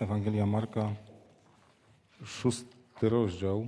[0.00, 0.94] Ewangelia Marka,
[2.24, 3.66] szósty rozdział,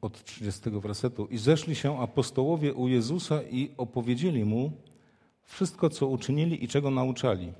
[0.00, 1.26] od 30 wersetu.
[1.26, 4.72] I zeszli się apostołowie u Jezusa i opowiedzieli mu
[5.42, 7.52] wszystko, co uczynili i czego nauczali.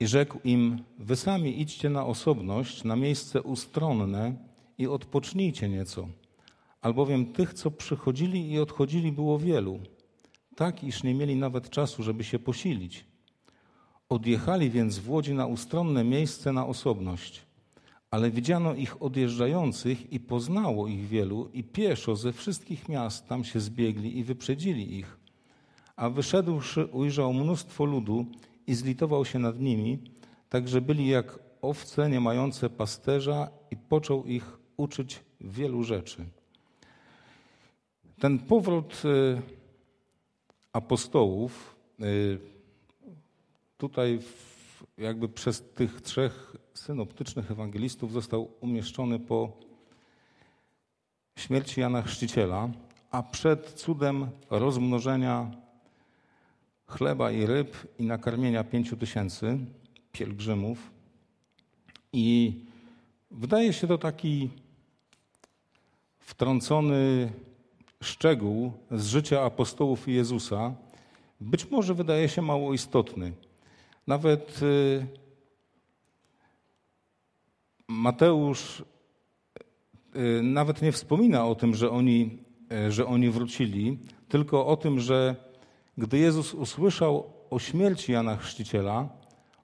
[0.00, 4.34] I rzekł im: Wy sami idźcie na osobność, na miejsce ustronne
[4.78, 6.08] i odpocznijcie nieco,
[6.80, 9.80] albowiem tych, co przychodzili i odchodzili, było wielu
[10.56, 13.04] tak iż nie mieli nawet czasu, żeby się posilić.
[14.08, 17.46] Odjechali więc w łodzi na ustronne miejsce na osobność,
[18.10, 23.60] ale widziano ich odjeżdżających i poznało ich wielu i pieszo ze wszystkich miast tam się
[23.60, 25.18] zbiegli i wyprzedzili ich.
[25.96, 28.26] A wyszedłszy ujrzał mnóstwo ludu
[28.66, 29.98] i zlitował się nad nimi,
[30.48, 36.26] tak że byli jak owce nie mające pasterza i począł ich uczyć wielu rzeczy.
[38.20, 39.59] Ten powrót y,
[40.72, 42.38] apostołów y,
[43.78, 44.20] tutaj
[44.98, 49.52] jakby przez tych trzech synoptycznych ewangelistów został umieszczony po
[51.36, 52.68] śmierci Jana Chrzciciela,
[53.10, 55.50] a przed cudem rozmnożenia
[56.86, 59.58] chleba i ryb i nakarmienia pięciu tysięcy
[60.12, 60.90] pielgrzymów.
[62.12, 62.54] I
[63.30, 64.50] wydaje się to taki
[66.18, 67.32] wtrącony
[68.02, 70.74] szczegół z życia apostołów i Jezusa
[71.40, 73.32] być może wydaje się mało istotny.
[74.06, 75.06] Nawet y,
[77.88, 78.82] Mateusz
[80.16, 82.38] y, nawet nie wspomina o tym, że oni,
[82.72, 83.98] y, że oni wrócili,
[84.28, 85.36] tylko o tym, że
[85.98, 89.08] gdy Jezus usłyszał o śmierci Jana Chrzciciela,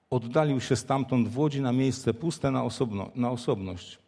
[0.09, 3.99] oddalił się stamtąd w łodzi na miejsce puste na, osobno, na osobność.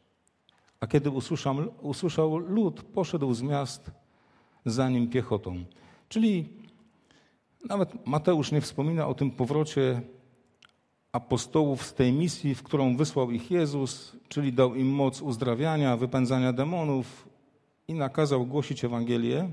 [0.80, 3.92] A kiedy usłyszał, usłyszał lud, poszedł z miast
[4.72, 5.64] za nim piechotą.
[6.10, 6.50] Czyli
[7.70, 10.02] nawet Mateusz nie wspomina o tym powrocie
[11.12, 16.54] apostołów z tej misji, w którą wysłał ich Jezus, czyli dał im moc uzdrawiania, wypędzania
[16.54, 17.30] demonów
[17.88, 19.50] i nakazał głosić Ewangelię.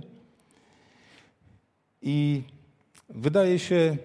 [2.02, 2.42] I
[3.08, 3.96] wydaje się,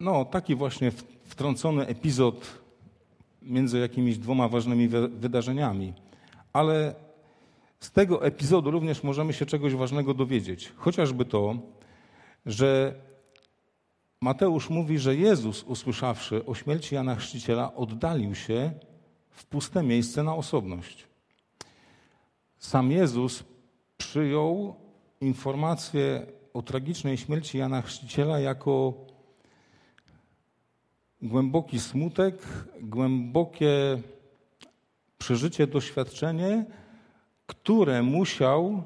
[0.00, 0.92] no, taki właśnie
[1.24, 2.58] wtrącony epizod
[3.42, 5.92] między jakimiś dwoma ważnymi wydarzeniami.
[6.52, 6.94] Ale
[7.80, 10.72] z tego epizodu również możemy się czegoś ważnego dowiedzieć.
[10.76, 11.54] Chociażby to,
[12.46, 12.94] że
[14.20, 18.72] Mateusz mówi, że Jezus, usłyszawszy o śmierci Jana Chrzciciela, oddalił się
[19.30, 21.06] w puste miejsce na osobność.
[22.58, 23.44] Sam Jezus
[23.96, 24.74] przyjął
[25.20, 28.94] informację o tragicznej śmierci Jana Chrzciciela jako
[31.22, 32.34] głęboki smutek,
[32.80, 34.02] głębokie
[35.18, 36.64] przeżycie, doświadczenie,
[37.66, 38.82] które musiał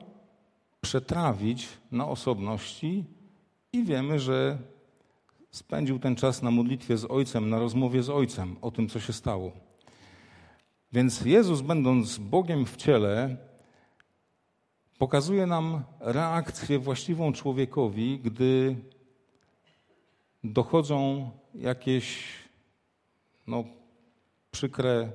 [0.80, 3.04] przetrawić na osobności
[3.72, 4.58] i wiemy, że
[5.50, 9.12] spędził ten czas na modlitwie z Ojcem, na rozmowie z Ojcem o tym, co się
[9.12, 9.52] stało.
[10.92, 13.36] Więc Jezus, będąc Bogiem w ciele,
[14.98, 18.76] pokazuje nam reakcję właściwą człowiekowi, gdy
[20.44, 22.24] dochodzą jakieś
[23.46, 23.64] no,
[24.50, 25.12] przykre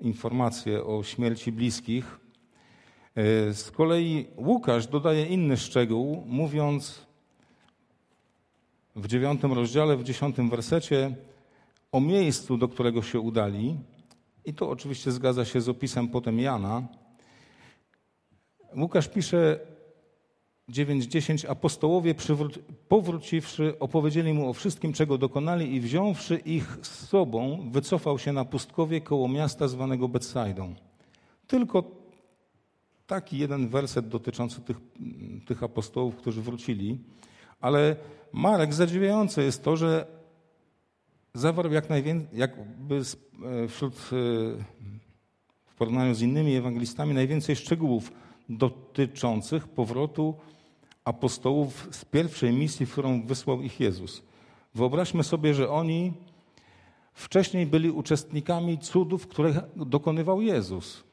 [0.00, 2.25] informacje o śmierci bliskich.
[3.16, 7.06] E, z kolei Łukasz dodaje inny szczegół, mówiąc
[8.96, 11.16] w dziewiątym rozdziale, w dziesiątym wersecie
[11.92, 13.76] o miejscu, do którego się udali.
[14.44, 16.82] I to oczywiście zgadza się z opisem potem Jana.
[18.76, 19.60] Łukasz pisze
[20.68, 22.14] 9:10 Apostołowie
[22.88, 28.44] powróciwszy opowiedzieli mu o wszystkim, czego dokonali i wziąwszy ich z sobą, wycofał się na
[28.44, 30.74] pustkowie koło miasta zwanego Betsaidą.
[31.46, 32.05] Tylko
[33.06, 34.76] taki jeden werset dotyczący tych,
[35.46, 36.98] tych apostołów, którzy wrócili.
[37.60, 37.96] Ale
[38.32, 40.06] Marek, zadziwiające jest to, że
[41.34, 44.06] zawarł jak najwięcej, jakby e, wśród, e,
[45.66, 48.12] w porównaniu z innymi ewangelistami, najwięcej szczegółów
[48.48, 50.34] dotyczących powrotu
[51.04, 54.22] apostołów z pierwszej misji, w którą wysłał ich Jezus.
[54.74, 56.12] Wyobraźmy sobie, że oni
[57.12, 61.05] wcześniej byli uczestnikami cudów, które dokonywał Jezus.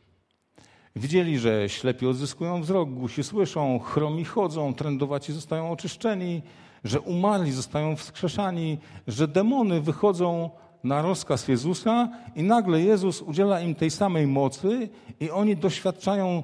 [0.96, 6.42] Widzieli, że ślepi odzyskują wzrok, głusi słyszą, chromi chodzą, trędowaci zostają oczyszczeni,
[6.84, 10.50] że umarli zostają wskrzeszani, że demony wychodzą
[10.84, 16.44] na rozkaz Jezusa i nagle Jezus udziela im tej samej mocy i oni doświadczają,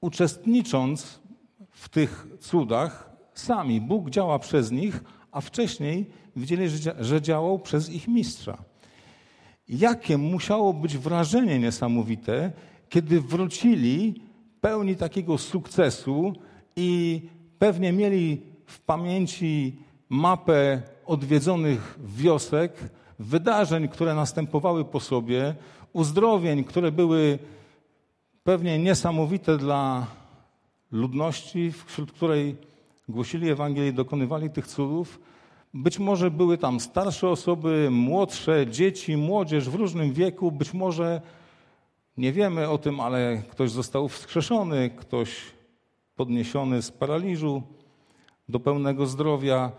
[0.00, 1.20] uczestnicząc
[1.70, 3.80] w tych cudach, sami.
[3.80, 6.68] Bóg działa przez nich, a wcześniej widzieli,
[7.00, 8.58] że działał przez ich mistrza.
[9.68, 12.52] Jakie musiało być wrażenie niesamowite,
[12.92, 14.14] kiedy wrócili
[14.60, 16.32] pełni takiego sukcesu
[16.76, 17.22] i
[17.58, 19.76] pewnie mieli w pamięci
[20.08, 22.72] mapę odwiedzonych wiosek,
[23.18, 25.54] wydarzeń, które następowały po sobie,
[25.92, 27.38] uzdrowień, które były
[28.44, 30.06] pewnie niesamowite dla
[30.90, 32.56] ludności, wśród której
[33.08, 35.20] głosili Ewangelię, dokonywali tych cudów.
[35.74, 41.20] Być może były tam starsze osoby, młodsze, dzieci, młodzież w różnym wieku, być może
[42.16, 45.40] nie wiemy o tym, ale ktoś został wskrzeszony, ktoś
[46.16, 47.62] podniesiony z paraliżu
[48.48, 49.72] do pełnego zdrowia.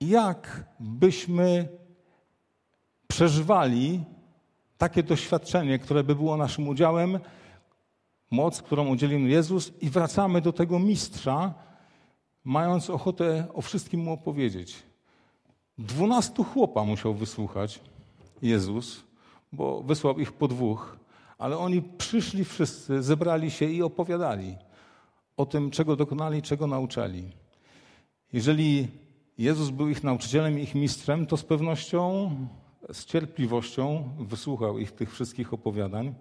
[0.00, 1.68] Jak byśmy
[3.08, 4.04] przeżywali
[4.78, 7.18] takie doświadczenie, które by było naszym udziałem,
[8.30, 11.54] moc, którą udzielił Jezus, i wracamy do tego mistrza,
[12.44, 14.82] mając ochotę o wszystkim mu opowiedzieć.
[15.78, 17.80] Dwunastu chłopa musiał wysłuchać
[18.42, 19.04] Jezus,
[19.52, 20.96] bo wysłał ich po dwóch,
[21.42, 24.56] ale oni przyszli wszyscy, zebrali się i opowiadali
[25.36, 27.32] o tym, czego dokonali, czego nauczali.
[28.32, 28.88] Jeżeli
[29.38, 32.30] Jezus był ich nauczycielem, ich mistrzem, to z pewnością,
[32.92, 36.14] z cierpliwością wysłuchał ich tych wszystkich opowiadań.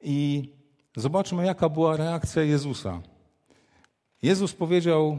[0.00, 0.48] I
[0.96, 3.02] zobaczmy, jaka była reakcja Jezusa.
[4.22, 5.18] Jezus powiedział: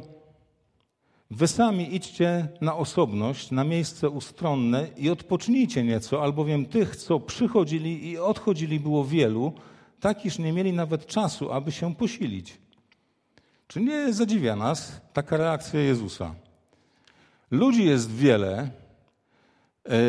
[1.31, 8.09] Wy sami idźcie na osobność, na miejsce ustronne i odpocznijcie nieco, albowiem tych, co przychodzili
[8.09, 9.53] i odchodzili, było wielu,
[9.99, 12.57] tak iż nie mieli nawet czasu, aby się posilić.
[13.67, 16.35] Czy nie zadziwia nas taka reakcja Jezusa?
[17.51, 18.69] Ludzi jest wiele,
[19.85, 19.99] e,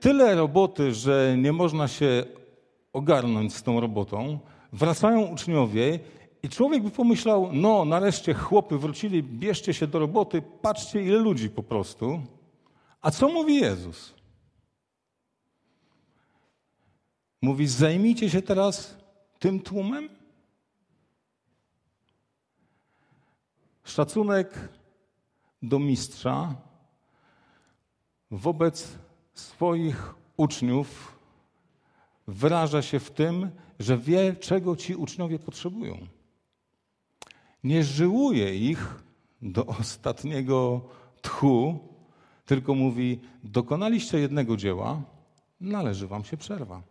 [0.00, 2.24] tyle roboty, że nie można się
[2.92, 4.38] ogarnąć z tą robotą.
[4.72, 5.98] Wracają uczniowie
[6.42, 11.50] i człowiek by pomyślał, no nareszcie chłopy wrócili, bierzcie się do roboty, patrzcie ile ludzi
[11.50, 12.22] po prostu.
[13.00, 14.14] A co mówi Jezus?
[17.42, 18.96] Mówi, zajmijcie się teraz
[19.38, 20.08] tym tłumem.
[23.84, 24.68] Szacunek
[25.62, 26.54] do mistrza
[28.30, 28.98] wobec
[29.34, 31.18] swoich uczniów
[32.26, 36.06] wyraża się w tym, że wie, czego ci uczniowie potrzebują.
[37.64, 39.02] Nie żyłuje ich
[39.42, 40.80] do ostatniego
[41.22, 41.78] tchu,
[42.46, 45.02] tylko mówi: Dokonaliście jednego dzieła,
[45.60, 46.82] należy wam się przerwa.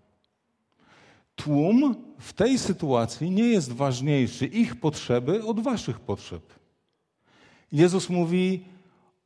[1.36, 6.44] Tłum w tej sytuacji nie jest ważniejszy ich potrzeby od waszych potrzeb.
[7.72, 8.66] Jezus mówi: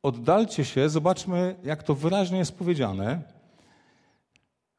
[0.02, 3.22] oddalcie się, zobaczmy, jak to wyraźnie jest powiedziane,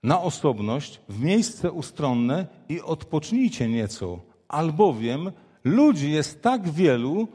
[0.03, 5.31] na osobność, w miejsce ustronne i odpocznijcie nieco, albowiem
[5.67, 7.27] ludzi jest tak wielu,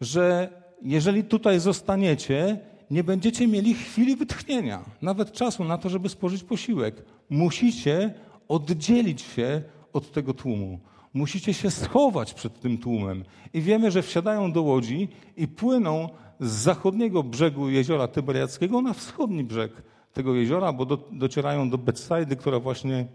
[0.00, 0.48] że
[0.82, 2.58] jeżeli tutaj zostaniecie,
[2.90, 7.04] nie będziecie mieli chwili wytchnienia, nawet czasu na to, żeby spożyć posiłek.
[7.30, 8.14] Musicie
[8.48, 10.78] oddzielić się od tego tłumu.
[11.14, 13.24] Musicie się schować przed tym tłumem.
[13.52, 16.08] I wiemy, że wsiadają do łodzi i płyną
[16.40, 19.72] z zachodniego brzegu jeziora Tyberiackiego na wschodni brzeg
[20.12, 23.06] tego jeziora, bo do, docierają do Betsaidy, która właśnie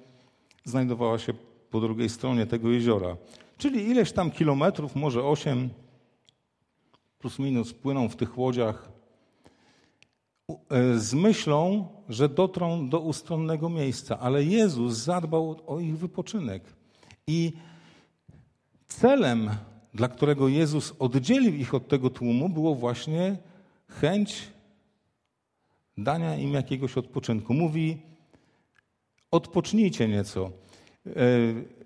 [0.63, 1.33] znajdowała się
[1.71, 3.17] po drugiej stronie tego jeziora.
[3.57, 5.69] Czyli ileś tam kilometrów, może osiem,
[7.19, 8.91] plus minus, płyną w tych łodziach
[10.49, 14.19] e, z myślą, że dotrą do ustronnego miejsca.
[14.19, 16.63] Ale Jezus zadbał o ich wypoczynek.
[17.27, 17.53] I
[18.87, 19.49] celem,
[19.93, 23.37] dla którego Jezus oddzielił ich od tego tłumu, było właśnie
[23.87, 24.47] chęć
[25.97, 27.53] dania im jakiegoś odpoczynku.
[27.53, 27.97] Mówi:
[29.31, 30.51] odpocznijcie nieco.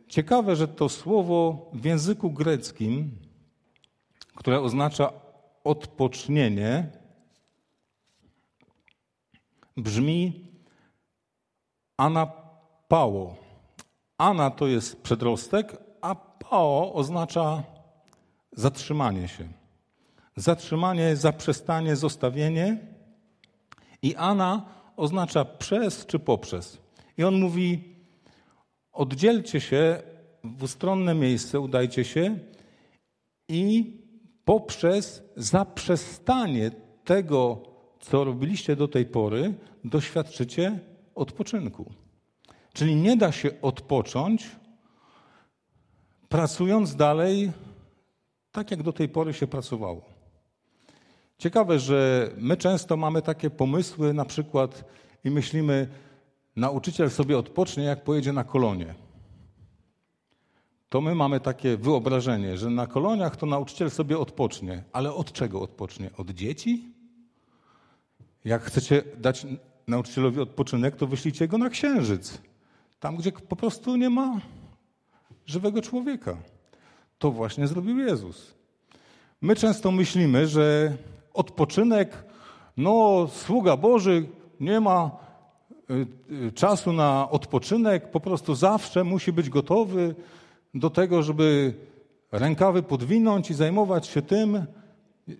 [0.09, 3.11] Ciekawe, że to słowo w języku greckim,
[4.35, 5.13] które oznacza
[5.63, 6.91] odpocznienie,
[9.77, 10.47] brzmi
[11.97, 13.35] anapao.
[14.17, 17.63] Ana to jest przedrostek, a pao oznacza
[18.51, 19.47] zatrzymanie się.
[20.35, 22.77] Zatrzymanie, zaprzestanie, zostawienie.
[24.01, 24.65] I ana
[24.97, 26.77] oznacza przez czy poprzez.
[27.17, 27.98] I on mówi:
[28.99, 30.01] oddzielcie się
[30.43, 32.39] w ustronne miejsce, udajcie się
[33.49, 33.97] i
[34.45, 36.71] poprzez zaprzestanie
[37.03, 37.61] tego,
[37.99, 39.53] co robiliście do tej pory,
[39.83, 40.79] doświadczycie
[41.15, 41.91] odpoczynku.
[42.73, 44.49] Czyli nie da się odpocząć,
[46.29, 47.51] pracując dalej
[48.51, 50.05] tak, jak do tej pory się pracowało.
[51.37, 54.85] Ciekawe, że my często mamy takie pomysły, na przykład,
[55.23, 55.87] i myślimy,
[56.55, 58.95] nauczyciel sobie odpocznie, jak pojedzie na kolonie.
[60.89, 64.83] To my mamy takie wyobrażenie, że na koloniach to nauczyciel sobie odpocznie.
[64.91, 66.09] Ale od czego odpocznie?
[66.17, 66.93] Od dzieci?
[68.45, 69.45] Jak chcecie dać
[69.87, 72.41] nauczycielowi odpoczynek, to wyślijcie go na księżyc.
[72.99, 74.41] Tam, gdzie po prostu nie ma
[75.45, 76.37] żywego człowieka.
[77.19, 78.53] To właśnie zrobił Jezus.
[79.41, 80.97] My często myślimy, że
[81.33, 82.23] odpoczynek,
[82.77, 84.25] no sługa Boży
[84.59, 85.11] nie ma
[86.55, 90.15] czasu na odpoczynek, po prostu zawsze musi być gotowy
[90.73, 91.73] do tego, żeby
[92.31, 94.65] rękawy podwinąć i zajmować się tym,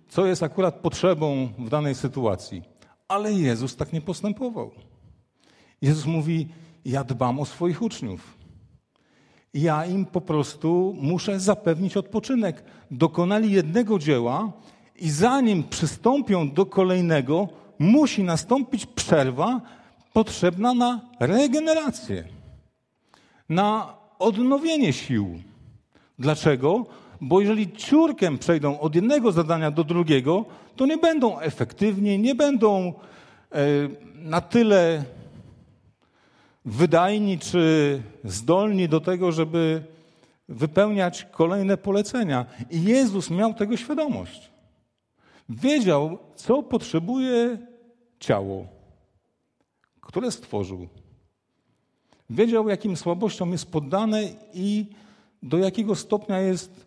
[0.08, 2.62] co jest akurat potrzebą w danej sytuacji.
[3.08, 4.70] Ale Jezus tak nie postępował.
[5.82, 6.48] Jezus mówi:
[6.84, 8.38] Ja dbam o swoich uczniów.
[9.54, 12.64] Ja im po prostu muszę zapewnić odpoczynek.
[12.90, 14.52] Dokonali jednego dzieła
[14.96, 19.60] i zanim przystąpią do kolejnego, musi nastąpić przerwa
[20.12, 22.24] potrzebna na regenerację,
[23.48, 25.42] na odnowienie sił.
[26.18, 26.86] Dlaczego?
[27.20, 30.44] Bo jeżeli ciurkiem przejdą od jednego zadania do drugiego,
[30.76, 32.92] to nie będą efektywni, nie będą
[33.52, 33.56] e,
[34.14, 35.04] na tyle
[36.64, 39.82] wydajni czy zdolni do tego, żeby
[40.48, 42.46] wypełniać kolejne polecenia.
[42.70, 44.50] I Jezus miał tego świadomość.
[45.48, 47.58] Wiedział, co potrzebuje
[48.20, 48.66] ciało,
[50.10, 50.88] które stworzył.
[52.30, 54.22] Wiedział, jakim słabościom jest poddane
[54.54, 54.86] i
[55.42, 56.86] do jakiego stopnia jest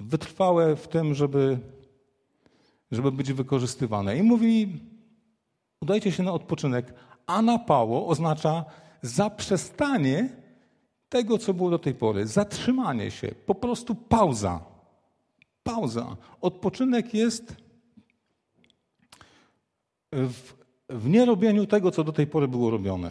[0.00, 1.58] wytrwałe w tym, żeby,
[2.92, 4.16] żeby być wykorzystywane.
[4.16, 4.80] I mówi,
[5.80, 6.94] udajcie się na odpoczynek.
[7.26, 8.64] Anapało oznacza
[9.02, 10.28] zaprzestanie
[11.08, 12.26] tego, co było do tej pory.
[12.26, 14.60] Zatrzymanie się, po prostu pauza.
[15.62, 16.16] Pauza.
[16.40, 17.56] Odpoczynek jest
[20.12, 23.10] w, w nierobieniu tego, co do tej pory było robione.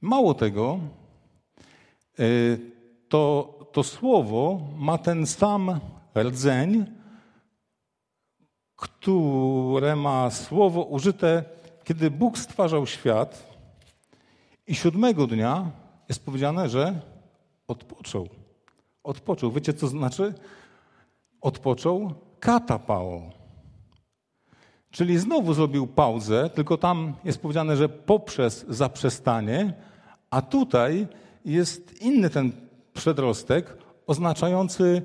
[0.00, 0.78] Mało tego,
[2.20, 2.60] y,
[3.08, 5.80] to, to słowo ma ten sam
[6.18, 6.84] rdzeń,
[8.76, 11.44] które ma słowo użyte,
[11.84, 13.54] kiedy Bóg stwarzał świat
[14.66, 15.70] i siódmego dnia
[16.08, 17.00] jest powiedziane, że
[17.68, 18.28] odpoczął.
[19.04, 19.52] Odpoczął.
[19.52, 20.34] Wiecie, co znaczy?
[21.40, 23.43] Odpoczął katapao.
[24.94, 29.72] Czyli znowu zrobił pauzę, tylko tam jest powiedziane, że poprzez zaprzestanie,
[30.30, 31.06] a tutaj
[31.44, 32.52] jest inny ten
[32.92, 35.02] przedrostek oznaczający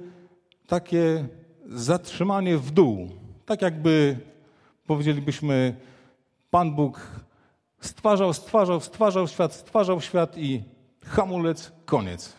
[0.67, 1.27] takie
[1.65, 3.09] zatrzymanie w dół.
[3.45, 4.19] Tak jakby
[4.87, 5.75] powiedzielibyśmy,
[6.49, 7.01] Pan Bóg
[7.79, 10.63] stwarzał, stwarzał, stwarzał świat, stwarzał świat i
[11.05, 12.33] hamulec, koniec.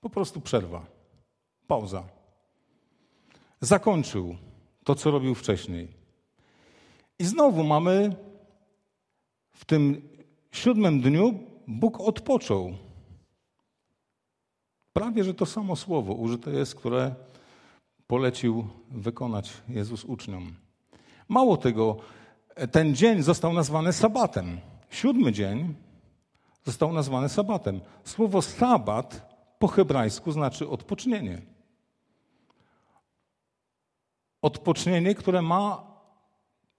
[0.00, 0.86] Po prostu przerwa,
[1.66, 2.04] pauza.
[3.60, 4.36] Zakończył
[4.84, 6.03] to, co robił wcześniej.
[7.18, 8.16] I znowu mamy
[9.52, 10.08] w tym
[10.52, 12.74] siódmym dniu Bóg odpoczął.
[14.92, 17.14] Prawie, że to samo słowo użyte jest, które
[18.06, 20.54] polecił wykonać Jezus uczniom.
[21.28, 21.96] Mało tego,
[22.72, 24.60] ten dzień został nazwany sabatem.
[24.90, 25.74] Siódmy dzień
[26.64, 27.80] został nazwany sabatem.
[28.04, 31.42] Słowo sabat po hebrajsku znaczy odpocznienie.
[34.42, 35.93] Odpocznienie, które ma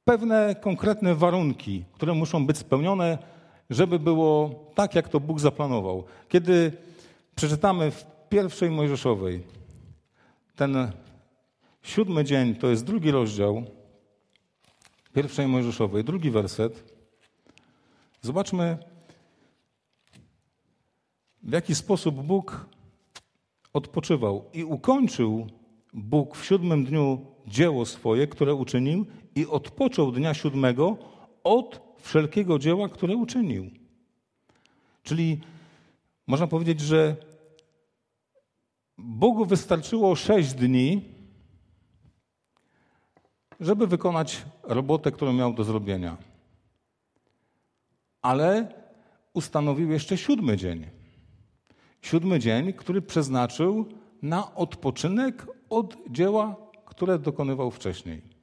[0.05, 3.17] pewne konkretne warunki, które muszą być spełnione,
[3.69, 6.03] żeby było tak, jak to Bóg zaplanował.
[6.29, 6.71] Kiedy
[7.35, 9.43] przeczytamy w pierwszej Mojżeszowej,
[10.55, 10.91] ten
[11.83, 13.63] siódmy dzień, to jest drugi rozdział
[15.13, 16.93] pierwszej Mojżeszowej, drugi werset.
[18.21, 18.77] Zobaczmy,
[21.43, 22.65] w jaki sposób Bóg
[23.73, 25.47] odpoczywał i ukończył
[25.93, 29.05] Bóg w siódmym dniu dzieło swoje, które uczynił
[29.35, 30.97] i odpoczął dnia siódmego
[31.43, 33.71] od wszelkiego dzieła, które uczynił.
[35.03, 35.41] Czyli
[36.27, 37.15] można powiedzieć, że
[38.97, 41.01] Bogu wystarczyło sześć dni,
[43.59, 46.17] żeby wykonać robotę, którą miał do zrobienia.
[48.21, 48.73] Ale
[49.33, 50.87] ustanowił jeszcze siódmy dzień.
[52.01, 53.85] Siódmy dzień, który przeznaczył
[54.21, 58.34] na odpoczynek od dzieła, które dokonywał wcześniej.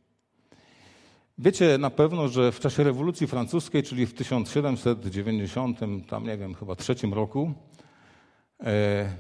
[1.45, 6.77] Wiecie na pewno, że w czasie rewolucji francuskiej, czyli w 1790, tam nie wiem, chyba
[6.77, 7.53] trzecim roku,
[8.61, 9.13] e,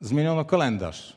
[0.00, 1.16] zmieniono kalendarz.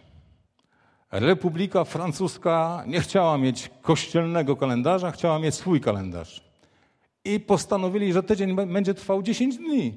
[1.12, 6.44] Republika Francuska nie chciała mieć kościelnego kalendarza, chciała mieć swój kalendarz.
[7.26, 9.94] I postanowili, że tydzień będzie trwał 10 dni.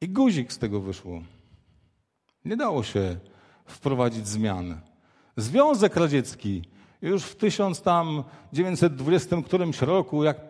[0.00, 1.22] I guzik z tego wyszło.
[2.44, 3.16] Nie dało się
[3.66, 4.80] wprowadzić zmian.
[5.36, 6.71] Związek Radziecki
[7.02, 10.40] już w 1920 którymś roku, jak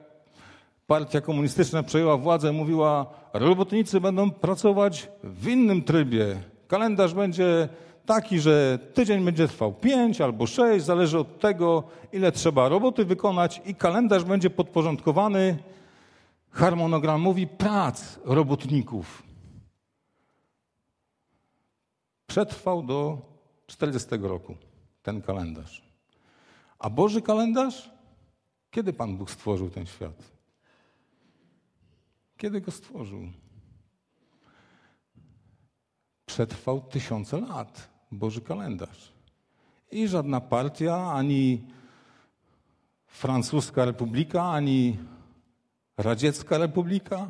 [0.87, 6.43] partia komunistyczna przejęła władzę, mówiła, robotnicy będą pracować w innym trybie.
[6.69, 7.69] Kalendarz będzie
[8.07, 11.83] taki, że tydzień będzie trwał pięć albo sześć, zależy od tego,
[12.13, 15.59] ile trzeba roboty wykonać i kalendarz będzie podporządkowany
[16.51, 19.23] harmonogramowi prac robotników.
[22.27, 23.19] Przetrwał do
[23.67, 24.55] 40 roku.
[25.03, 25.92] ten kalendarz.
[26.83, 27.91] A Boży kalendarz?
[28.71, 30.33] Kiedy Pan Bóg stworzył ten świat?
[32.37, 33.21] Kiedy go stworzył?
[36.27, 39.13] Przetrwał tysiące lat Boży kalendarz.
[39.91, 41.63] I żadna partia, ani
[43.07, 44.99] francuska republika, ani
[45.97, 47.27] radziecka republika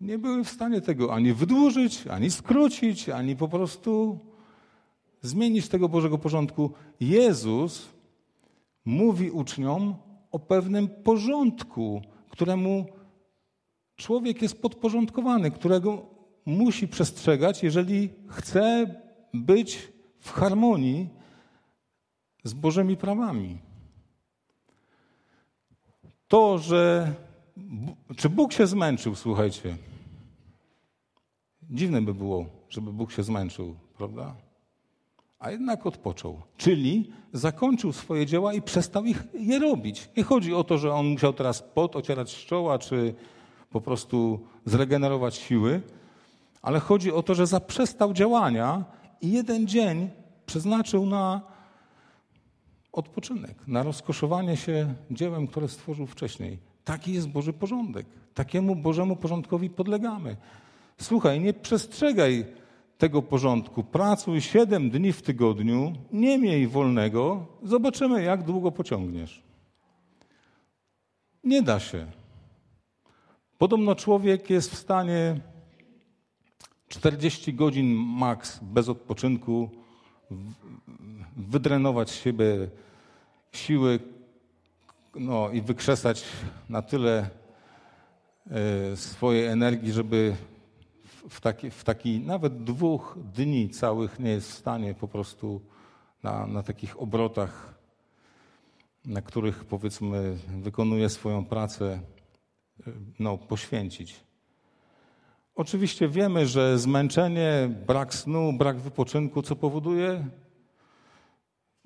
[0.00, 4.18] nie były w stanie tego ani wydłużyć, ani skrócić, ani po prostu
[5.22, 6.72] zmienić tego Bożego porządku.
[7.00, 7.95] Jezus
[8.86, 9.94] mówi uczniom
[10.30, 12.86] o pewnym porządku, któremu
[13.96, 16.06] człowiek jest podporządkowany, którego
[16.46, 18.94] musi przestrzegać, jeżeli chce
[19.34, 21.08] być w harmonii
[22.44, 23.58] z Bożymi prawami.
[26.28, 27.12] To, że.
[28.16, 29.76] Czy Bóg się zmęczył, słuchajcie?
[31.70, 34.45] Dziwne by było, żeby Bóg się zmęczył, prawda?
[35.38, 36.42] A jednak odpoczął.
[36.56, 40.08] Czyli zakończył swoje dzieła i przestał ich, je robić.
[40.16, 43.14] Nie chodzi o to, że on musiał teraz pot ocierać z czoła, czy
[43.70, 45.82] po prostu zregenerować siły,
[46.62, 48.84] ale chodzi o to, że zaprzestał działania
[49.20, 50.10] i jeden dzień
[50.46, 51.40] przeznaczył na
[52.92, 56.58] odpoczynek, na rozkoszowanie się dziełem, które stworzył wcześniej.
[56.84, 58.06] Taki jest Boży porządek.
[58.34, 60.36] Takiemu Bożemu porządkowi podlegamy.
[61.00, 62.46] Słuchaj, nie przestrzegaj
[62.98, 63.84] tego porządku.
[63.84, 69.42] Pracuj siedem dni w tygodniu, nie miej wolnego, zobaczymy, jak długo pociągniesz.
[71.44, 72.06] Nie da się.
[73.58, 75.40] Podobno człowiek jest w stanie
[76.88, 79.70] 40 godzin maks bez odpoczynku
[81.36, 82.68] wydrenować siebie
[83.52, 83.98] siły
[85.14, 86.24] no, i wykrzesać
[86.68, 87.30] na tyle
[88.50, 90.36] e, swojej energii, żeby
[91.28, 95.60] w taki, w taki nawet dwóch dni całych nie jest w stanie po prostu
[96.22, 97.74] na, na takich obrotach,
[99.04, 102.00] na których powiedzmy wykonuje swoją pracę,
[102.86, 104.26] e, no, poświęcić.
[105.54, 110.26] Oczywiście wiemy, że zmęczenie, brak snu, brak wypoczynku, co powoduje?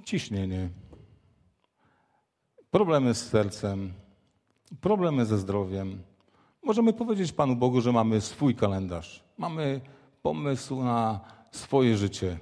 [0.05, 0.69] Ciśnienie,
[2.71, 3.93] problemy z sercem,
[4.81, 6.10] problemy ze zdrowiem.
[6.63, 9.81] Możemy powiedzieć Panu Bogu, że mamy swój kalendarz, mamy
[10.23, 11.21] pomysł na
[11.51, 12.39] swoje życie,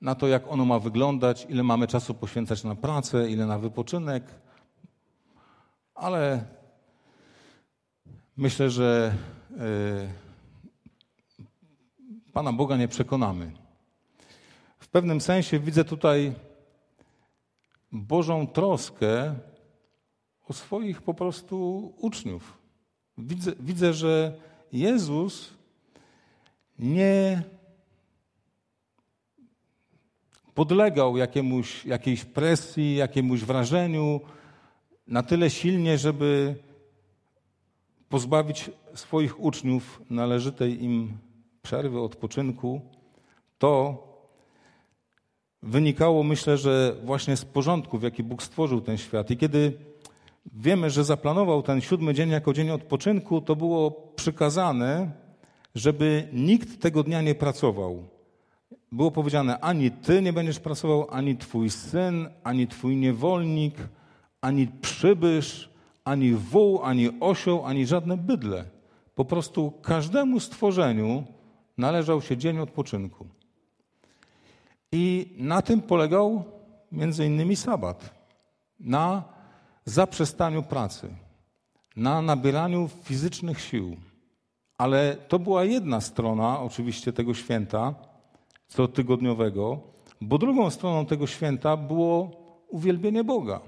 [0.00, 4.24] na to, jak ono ma wyglądać, ile mamy czasu poświęcać na pracę, ile na wypoczynek,
[5.94, 6.44] ale
[8.36, 9.14] myślę, że.
[9.50, 10.24] Yy,
[12.34, 13.52] Pana Boga nie przekonamy.
[14.78, 16.32] W pewnym sensie widzę tutaj
[17.92, 19.34] Bożą troskę
[20.48, 22.63] o swoich po prostu uczniów.
[23.18, 24.32] Widzę, widzę że
[24.72, 25.50] Jezus
[26.78, 27.42] nie
[30.54, 34.20] podlegał jakiemuś, jakiejś presji, jakiemuś wrażeniu
[35.06, 36.54] na tyle silnie, żeby
[38.08, 41.18] pozbawić swoich uczniów należytej im
[41.62, 42.80] przerwy, odpoczynku,
[43.58, 43.98] to
[45.62, 49.30] wynikało, myślę, że właśnie z porządku, w jaki Bóg stworzył ten świat.
[49.30, 49.78] I kiedy
[50.52, 55.10] wiemy, że zaplanował ten siódmy dzień jako dzień odpoczynku, to było przykazane,
[55.74, 58.02] żeby nikt tego dnia nie pracował.
[58.92, 63.74] Było powiedziane, ani ty nie będziesz pracował, ani twój syn, ani twój niewolnik,
[64.40, 65.70] ani przybysz,
[66.04, 68.64] ani wół, ani osioł, ani żadne bydle.
[69.14, 71.24] Po prostu każdemu stworzeniu
[71.78, 73.26] należał się dzień odpoczynku.
[74.92, 76.44] I na tym polegał
[76.92, 78.14] między innymi sabat.
[78.80, 79.33] Na
[79.84, 81.08] zaprzestaniu pracy,
[81.96, 83.96] na nabieraniu fizycznych sił.
[84.78, 87.94] Ale to była jedna strona oczywiście tego święta,
[88.68, 89.80] cotygodniowego,
[90.20, 92.30] bo drugą stroną tego święta było
[92.68, 93.60] uwielbienie Boga.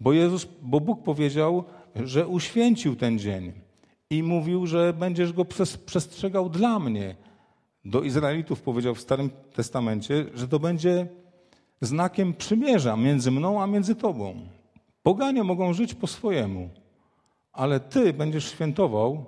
[0.00, 3.52] Bo, Jezus, bo Bóg powiedział, że uświęcił ten dzień
[4.10, 5.44] i mówił, że będziesz go
[5.86, 7.16] przestrzegał dla mnie.
[7.84, 11.06] Do Izraelitów powiedział w Starym Testamencie, że to będzie
[11.80, 14.55] znakiem przymierza między mną a między tobą.
[15.06, 16.70] Poganie mogą żyć po swojemu,
[17.52, 19.24] ale ty będziesz świętował,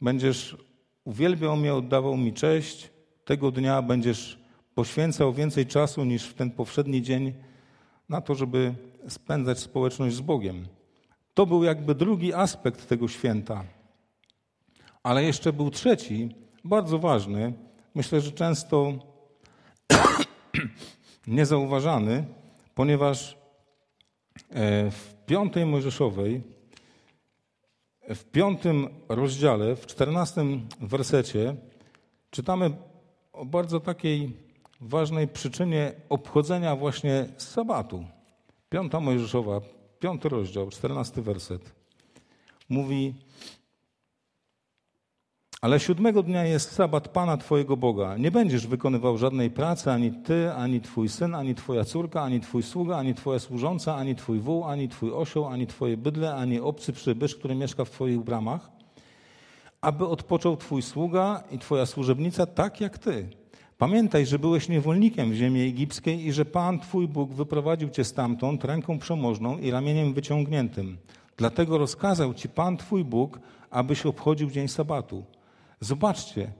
[0.00, 0.56] będziesz
[1.04, 2.90] uwielbiał mnie, oddawał mi cześć.
[3.24, 4.38] Tego dnia będziesz
[4.74, 7.32] poświęcał więcej czasu niż w ten powszedni dzień
[8.08, 8.74] na to, żeby
[9.08, 10.66] spędzać społeczność z Bogiem.
[11.34, 13.64] To był jakby drugi aspekt tego święta.
[15.02, 17.52] Ale jeszcze był trzeci, bardzo ważny,
[17.94, 18.92] myślę, że często
[21.26, 22.24] niezauważany,
[22.74, 23.41] ponieważ
[24.90, 26.42] w piątej Mojżeszowej,
[28.08, 31.56] w piątym rozdziale, w czternastym wersecie
[32.30, 32.70] czytamy
[33.32, 34.36] o bardzo takiej
[34.80, 38.04] ważnej przyczynie obchodzenia właśnie sabatu.
[38.68, 39.60] Piąta Mojżeszowa,
[40.00, 41.72] piąty rozdział, czternasty werset.
[42.68, 43.14] Mówi,
[45.62, 48.16] ale siódmego dnia jest sabat Pana Twojego Boga.
[48.16, 52.62] Nie będziesz wykonywał żadnej pracy, ani Ty, ani Twój syn, ani Twoja córka, ani Twój
[52.62, 56.92] sługa, ani Twoja służąca, ani Twój wół, ani Twój osioł, ani Twoje bydle, ani obcy
[56.92, 58.70] przybysz, który mieszka w Twoich bramach,
[59.80, 63.28] aby odpoczął Twój sługa i Twoja służebnica tak jak Ty.
[63.78, 68.64] Pamiętaj, że byłeś niewolnikiem w ziemi egipskiej i że Pan Twój Bóg wyprowadził Cię stamtąd
[68.64, 70.98] ręką przemożną i ramieniem wyciągniętym.
[71.36, 75.24] Dlatego rozkazał Ci Pan Twój Bóg, abyś obchodził dzień sabatu.
[75.82, 76.52] Zobaczcie,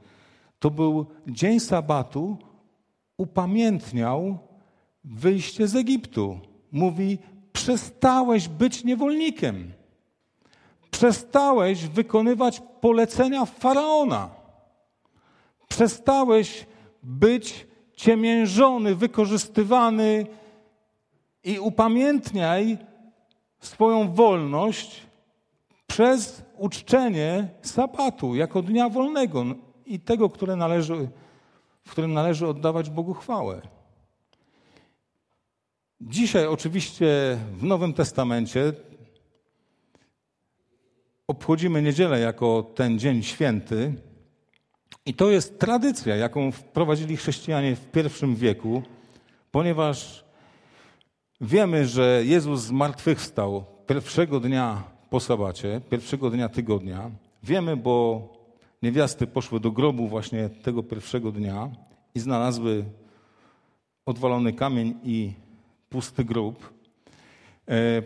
[0.59, 2.37] to był dzień sabatu,
[3.17, 4.39] upamiętniał
[5.05, 6.41] wyjście z Egiptu.
[6.73, 7.19] Mówi,
[7.53, 9.73] przestałeś być niewolnikiem.
[10.91, 14.31] Przestałeś wykonywać polecenia faraona.
[15.69, 16.67] Przestałeś
[17.03, 20.27] być ciemiężony, wykorzystywany
[21.45, 22.79] i upamiętniaj
[23.61, 25.03] swoją wolność
[25.87, 29.45] przez uczczenie sabatu jako dnia wolnego
[29.87, 31.09] i tego, które należy,
[31.85, 33.63] w którym należy oddawać Bogu chwałę.
[36.01, 38.73] Dzisiaj oczywiście w Nowym Testamencie
[41.27, 43.95] obchodzimy niedzielę jako ten dzień święty
[45.07, 48.83] i to jest tradycja, jaką wprowadzili chrześcijanie w pierwszym wieku,
[49.51, 50.25] ponieważ
[51.41, 57.11] wiemy, że Jezus zmartwychwstał pierwszego dnia po sabacie, pierwszego dnia tygodnia.
[57.43, 58.29] Wiemy, bo
[58.83, 61.71] niewiasty poszły do grobu właśnie tego pierwszego dnia
[62.15, 62.85] i znalazły
[64.07, 65.33] odwalony kamień i
[65.89, 66.73] pusty grób.
[67.69, 68.03] E,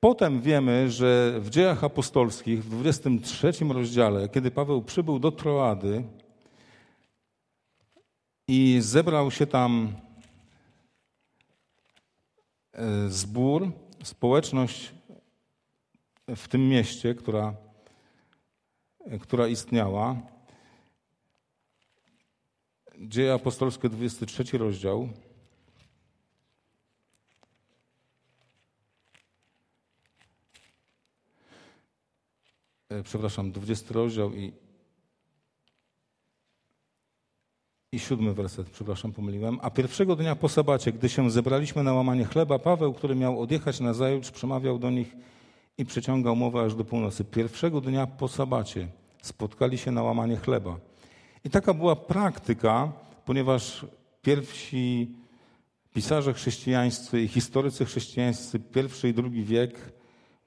[0.00, 6.04] potem wiemy, że w dziejach apostolskich, w 23 rozdziale, kiedy Paweł przybył do Troady
[8.48, 9.92] i zebrał się tam
[12.72, 13.70] e, zbór,
[14.02, 14.97] społeczność
[16.36, 17.54] w tym mieście, która,
[19.20, 20.16] która istniała.
[22.98, 25.08] Dzieje apostolskie, 23 rozdział.
[32.88, 34.52] E, przepraszam, 20 rozdział i,
[37.92, 39.58] i siódmy werset, przepraszam, pomyliłem.
[39.62, 43.80] A pierwszego dnia po sabacie, gdy się zebraliśmy na łamanie chleba, Paweł, który miał odjechać
[43.80, 45.16] na zajutrz, przemawiał do nich–
[45.78, 47.24] i przeciągał mowę aż do północy.
[47.24, 48.88] Pierwszego dnia po sabacie
[49.22, 50.78] spotkali się na łamanie chleba.
[51.44, 52.92] I taka była praktyka,
[53.24, 53.86] ponieważ
[54.22, 55.14] pierwsi
[55.94, 59.92] pisarze chrześcijańscy i historycy chrześcijańscy, pierwszy i drugi wiek,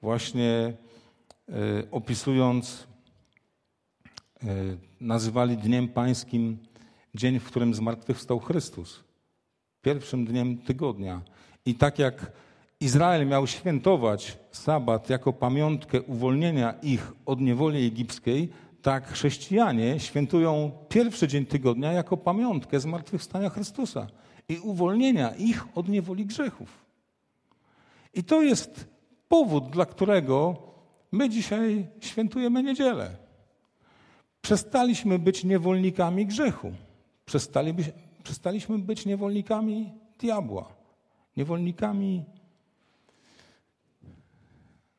[0.02, 0.72] właśnie
[1.48, 1.52] e,
[1.90, 2.86] opisując,
[4.44, 4.46] e,
[5.00, 6.58] nazywali Dniem Pańskim
[7.14, 9.04] dzień, w którym zmartwychwstał Chrystus.
[9.82, 11.22] Pierwszym dniem tygodnia.
[11.66, 12.32] I tak jak
[12.82, 18.48] Izrael miał świętować sabat jako pamiątkę uwolnienia ich od niewoli egipskiej,
[18.82, 24.06] tak chrześcijanie świętują pierwszy dzień tygodnia jako pamiątkę zmartwychwstania Chrystusa
[24.48, 26.84] i uwolnienia ich od niewoli grzechów.
[28.14, 28.88] I to jest
[29.28, 30.56] powód, dla którego
[31.12, 33.16] my dzisiaj świętujemy niedzielę.
[34.40, 36.72] Przestaliśmy być niewolnikami grzechu.
[38.22, 40.68] przestaliśmy być niewolnikami diabła,
[41.36, 42.24] niewolnikami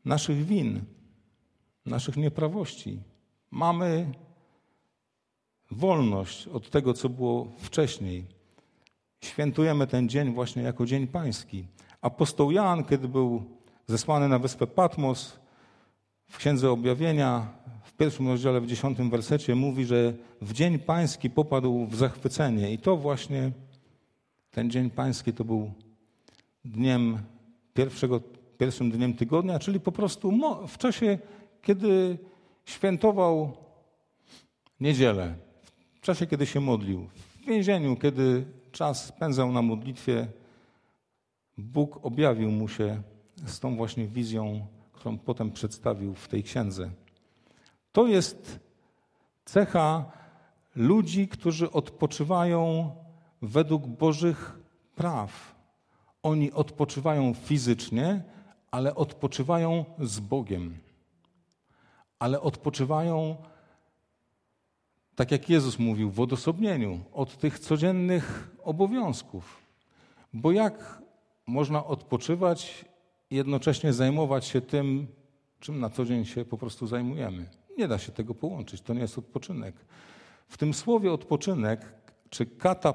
[0.06, 0.82] naszych win,
[1.86, 3.00] naszych nieprawości.
[3.52, 4.12] Mamy
[5.72, 8.26] wolność od tego, co było wcześniej.
[9.22, 11.68] Świętujemy ten dzień właśnie jako Dzień Pański.
[12.02, 13.44] Apostoł Jan, kiedy był
[13.88, 15.40] zesłany na wyspę Patmos,
[16.28, 17.48] w Księdze Objawienia,
[17.84, 22.74] w pierwszym rozdziale, w dziesiątym wersecie, mówi, że w Dzień Pański popadł w zachwycenie.
[22.74, 23.52] I to właśnie
[24.52, 25.72] ten Dzień Pański to był
[26.66, 27.18] dniem
[27.74, 28.22] pierwszego
[28.64, 30.32] pierwszym dniem tygodnia, czyli po prostu
[30.68, 31.18] w czasie,
[31.62, 32.18] kiedy
[32.66, 33.58] świętował
[34.80, 35.36] niedzielę,
[35.96, 37.08] w czasie, kiedy się modlił,
[37.42, 40.28] w więzieniu, kiedy czas spędzał na modlitwie,
[41.58, 43.02] Bóg objawił mu się
[43.46, 46.90] z tą właśnie wizją, którą potem przedstawił w tej księdze.
[47.92, 48.60] To jest
[49.46, 50.06] cecha
[50.76, 52.92] ludzi, którzy odpoczywają
[53.42, 54.60] według Bożych
[54.96, 55.56] praw.
[56.24, 58.34] Oni odpoczywają fizycznie,
[58.74, 60.78] ale odpoczywają z Bogiem.
[62.20, 63.36] Ale odpoczywają,
[65.16, 69.62] tak jak Jezus mówił, w odosobnieniu od tych codziennych obowiązków.
[70.34, 71.02] Bo jak
[71.48, 72.86] można odpoczywać
[73.30, 75.08] i jednocześnie zajmować się tym,
[75.60, 77.50] czym na co dzień się po prostu zajmujemy?
[77.78, 79.76] Nie da się tego połączyć, to nie jest odpoczynek.
[80.48, 81.94] W tym słowie odpoczynek,
[82.30, 82.94] czy kata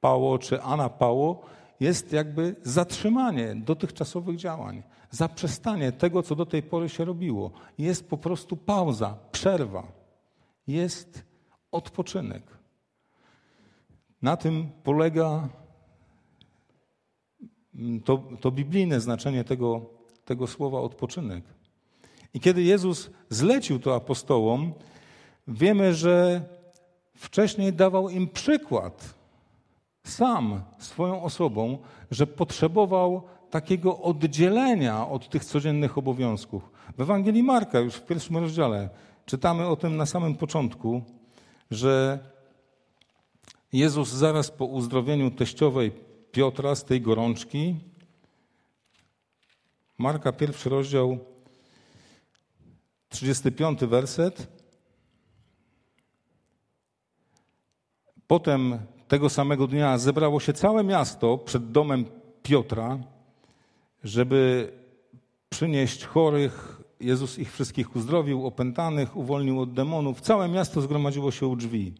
[0.00, 1.44] pało czy anapało
[1.80, 7.50] jest jakby zatrzymanie dotychczasowych działań, zaprzestanie tego, co do tej pory się robiło.
[7.78, 9.92] Jest po prostu pauza, przerwa.
[10.66, 11.24] Jest
[11.72, 12.42] odpoczynek.
[14.22, 15.48] Na tym polega
[18.04, 19.86] to, to biblijne znaczenie tego,
[20.24, 21.44] tego słowa odpoczynek.
[22.34, 24.72] I kiedy Jezus zlecił to apostołom,
[25.48, 26.42] wiemy, że
[27.16, 29.14] wcześniej dawał im przykład
[30.08, 31.78] sam swoją osobą,
[32.10, 36.70] że potrzebował takiego oddzielenia od tych codziennych obowiązków.
[36.96, 38.88] W Ewangelii Marka, już w pierwszym rozdziale,
[39.26, 41.02] czytamy o tym na samym początku,
[41.70, 42.18] że
[43.72, 45.92] Jezus zaraz po uzdrowieniu teściowej
[46.32, 47.76] Piotra z tej gorączki,
[49.98, 51.18] Marka, pierwszy rozdział,
[53.08, 54.46] 35 werset.
[58.26, 62.04] Potem tego samego dnia zebrało się całe miasto przed domem
[62.42, 62.98] Piotra,
[64.04, 64.72] żeby
[65.48, 66.82] przynieść chorych.
[67.00, 70.20] Jezus ich wszystkich uzdrowił, opętanych, uwolnił od demonów.
[70.20, 71.92] Całe miasto zgromadziło się u drzwi.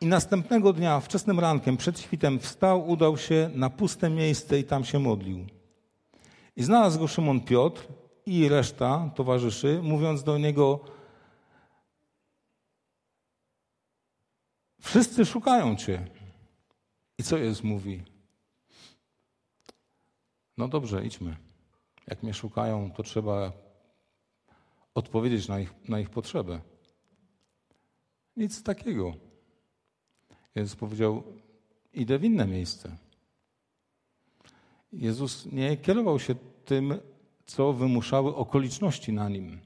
[0.00, 4.84] I następnego dnia, wczesnym rankiem, przed świtem, wstał, udał się na puste miejsce i tam
[4.84, 5.46] się modlił.
[6.56, 7.86] I znalazł go Szymon Piotr
[8.26, 10.80] i reszta towarzyszy, mówiąc do niego:
[14.84, 16.06] Wszyscy szukają Cię.
[17.18, 18.02] I co Jezus mówi?
[20.56, 21.36] No dobrze, idźmy.
[22.06, 23.52] Jak mnie szukają, to trzeba
[24.94, 26.60] odpowiedzieć na ich, na ich potrzebę.
[28.36, 29.14] Nic takiego.
[30.54, 31.22] Jezus powiedział:
[31.92, 32.96] Idę w inne miejsce.
[34.92, 37.00] Jezus nie kierował się tym,
[37.46, 39.60] co wymuszały okoliczności na nim.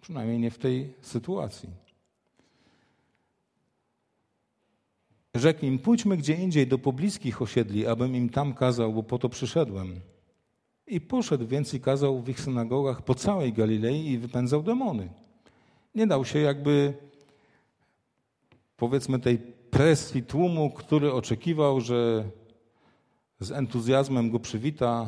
[0.00, 1.83] Przynajmniej nie w tej sytuacji.
[5.34, 9.28] Rzekł im, pójdźmy gdzie indziej do pobliskich osiedli, abym im tam kazał, bo po to
[9.28, 10.00] przyszedłem.
[10.86, 15.08] I poszedł więc i kazał w ich synagogach po całej Galilei i wypędzał demony.
[15.94, 16.94] Nie dał się jakby,
[18.76, 19.38] powiedzmy, tej
[19.70, 22.24] presji tłumu, który oczekiwał, że
[23.40, 25.06] z entuzjazmem go przywita,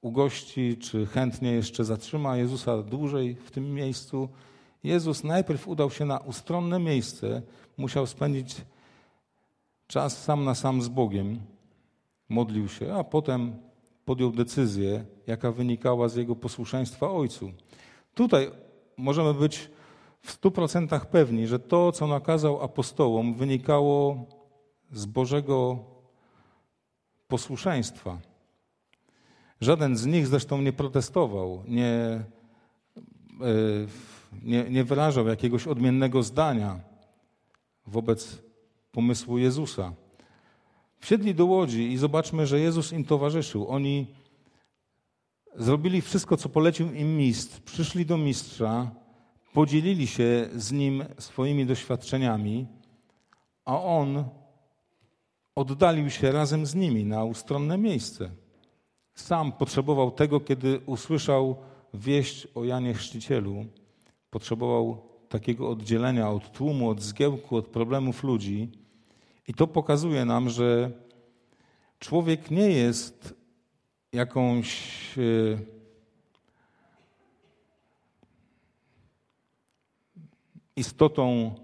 [0.00, 4.28] ugości, czy chętnie jeszcze zatrzyma Jezusa dłużej w tym miejscu.
[4.84, 7.42] Jezus najpierw udał się na ustronne miejsce,
[7.76, 8.56] musiał spędzić
[9.86, 11.40] czas sam na sam z Bogiem,
[12.28, 13.56] modlił się, a potem
[14.04, 17.52] podjął decyzję, jaka wynikała z jego posłuszeństwa Ojcu.
[18.14, 18.50] Tutaj
[18.96, 19.70] możemy być
[20.20, 24.26] w stu procentach pewni, że to, co nakazał apostołom, wynikało
[24.92, 25.78] z Bożego
[27.28, 28.18] posłuszeństwa.
[29.60, 32.24] Żaden z nich zresztą nie protestował, nie, e,
[34.42, 36.80] nie, nie wyrażał jakiegoś odmiennego zdania
[37.86, 38.45] wobec
[38.96, 39.92] pomysłu Jezusa.
[40.98, 43.68] Wsiedli do łodzi i zobaczmy, że Jezus im towarzyszył.
[43.68, 44.06] Oni
[45.56, 47.60] zrobili wszystko, co polecił im mistrz.
[47.60, 48.90] Przyszli do mistrza,
[49.52, 52.66] podzielili się z nim swoimi doświadczeniami,
[53.64, 54.24] a on
[55.54, 58.30] oddalił się razem z nimi na ustronne miejsce.
[59.14, 61.56] Sam potrzebował tego, kiedy usłyszał
[61.94, 63.64] wieść o Janie Chrzcicielu.
[64.30, 68.85] Potrzebował takiego oddzielenia od tłumu, od zgiełku, od problemów ludzi
[69.48, 70.90] i to pokazuje nam, że
[71.98, 73.34] człowiek nie jest
[74.12, 75.22] jakąś e,
[80.76, 81.54] istotą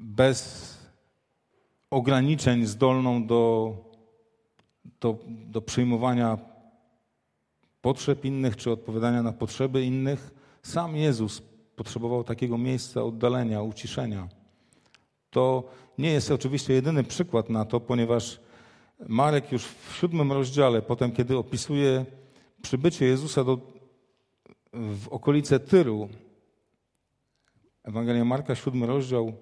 [0.00, 0.72] bez
[1.90, 3.74] ograniczeń, zdolną do,
[5.00, 6.38] do, do przyjmowania
[7.80, 10.30] potrzeb innych czy odpowiadania na potrzeby innych.
[10.62, 11.42] Sam Jezus
[11.76, 14.41] potrzebował takiego miejsca oddalenia, uciszenia.
[15.32, 15.64] To
[15.98, 18.40] nie jest oczywiście jedyny przykład na to, ponieważ
[19.08, 22.04] Marek już w siódmym rozdziale, potem kiedy opisuje
[22.62, 23.58] przybycie Jezusa do,
[24.72, 26.08] w okolice Tyru,
[27.84, 29.32] Ewangelia Marka, siódmy rozdział,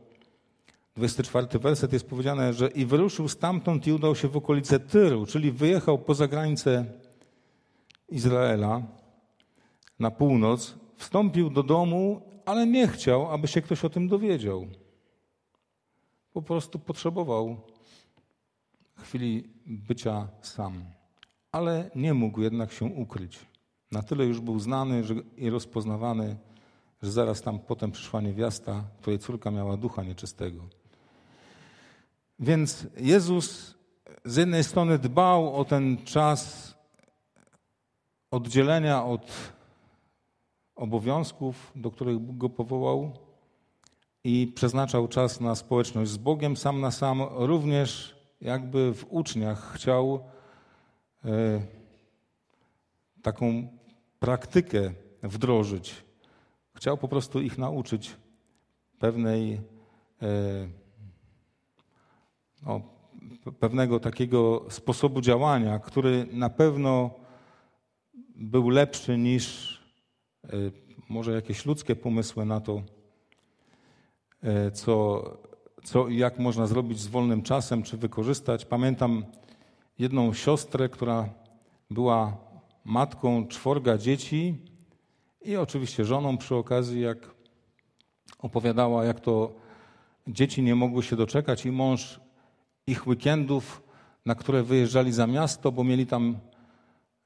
[0.96, 5.52] 24 werset jest powiedziane, że i wyruszył stamtąd i udał się w okolice Tyru, czyli
[5.52, 6.84] wyjechał poza granicę
[8.08, 8.82] Izraela
[9.98, 14.66] na północ, wstąpił do domu, ale nie chciał, aby się ktoś o tym dowiedział.
[16.32, 17.56] Po prostu potrzebował
[18.98, 20.84] chwili bycia sam.
[21.52, 23.38] Ale nie mógł jednak się ukryć.
[23.92, 25.02] Na tyle już był znany
[25.36, 26.36] i rozpoznawany,
[27.02, 30.68] że zaraz tam potem przyszła niewiasta, której córka miała ducha nieczystego.
[32.38, 33.74] Więc Jezus
[34.24, 36.74] z jednej strony dbał o ten czas
[38.30, 39.32] oddzielenia od
[40.76, 43.12] obowiązków, do których Bóg go powołał,
[44.24, 50.24] i przeznaczał czas na społeczność z Bogiem sam na sam, również jakby w uczniach chciał
[51.24, 51.62] e,
[53.22, 53.68] taką
[54.18, 56.04] praktykę wdrożyć.
[56.74, 58.16] Chciał po prostu ich nauczyć
[58.98, 59.60] pewnej,
[60.22, 60.68] e,
[62.62, 62.80] no,
[63.60, 67.10] pewnego takiego sposobu działania, który na pewno
[68.36, 69.74] był lepszy niż
[70.44, 70.48] e,
[71.08, 72.82] może jakieś ludzkie pomysły na to,
[74.72, 75.22] co,
[75.84, 78.64] co i jak można zrobić z wolnym czasem, czy wykorzystać.
[78.64, 79.24] Pamiętam
[79.98, 81.28] jedną siostrę, która
[81.90, 82.36] była
[82.84, 84.54] matką czworga dzieci
[85.42, 87.18] i oczywiście żoną przy okazji, jak
[88.38, 89.52] opowiadała, jak to
[90.28, 92.20] dzieci nie mogły się doczekać i mąż
[92.86, 93.82] ich weekendów,
[94.26, 96.38] na które wyjeżdżali za miasto, bo mieli tam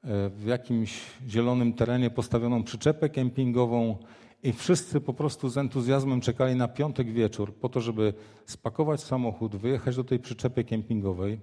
[0.03, 3.97] e, w jakimś zielonym terenie postawioną przyczepę kempingową
[4.45, 8.13] i wszyscy po prostu z entuzjazmem czekali na piątek wieczór po to, żeby
[8.45, 11.41] spakować samochód, wyjechać do tej przyczepy kempingowej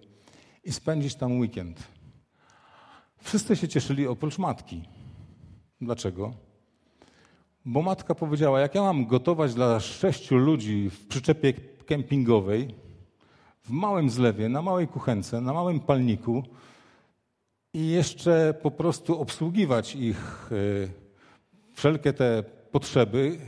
[0.64, 1.82] i spędzić tam weekend.
[3.16, 4.82] Wszyscy się cieszyli oprócz matki.
[5.80, 6.32] Dlaczego?
[7.64, 11.52] Bo matka powiedziała, jak ja mam gotować dla sześciu ludzi w przyczepie
[11.86, 12.74] kempingowej,
[13.62, 16.42] w małym zlewie, na małej kuchence, na małym palniku
[17.74, 23.38] i jeszcze po prostu obsługiwać ich e, wszelkie te potrzeby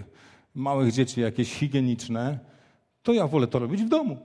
[0.54, 2.38] małych dzieci, jakieś higieniczne,
[3.02, 4.18] to ja wolę to robić w domu.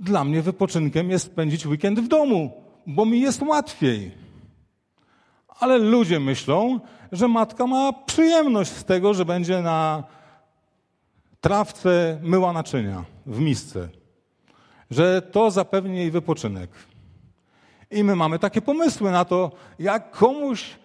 [0.00, 4.10] Dla mnie wypoczynkiem jest spędzić weekend w domu, bo mi jest łatwiej.
[5.48, 6.80] Ale ludzie myślą,
[7.12, 10.04] że matka ma przyjemność z tego, że będzie na
[11.40, 13.88] trawce myła naczynia w misce
[14.90, 16.70] że to zapewni jej wypoczynek.
[17.90, 20.76] I my mamy takie pomysły na to, jak komuś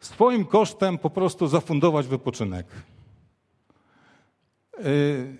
[0.00, 2.66] swoim kosztem po prostu zafundować wypoczynek.
[4.84, 5.36] Y,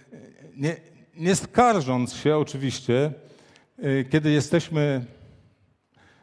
[0.57, 0.77] nie,
[1.17, 3.13] nie skarżąc się oczywiście,
[3.79, 5.05] y, kiedy jesteśmy,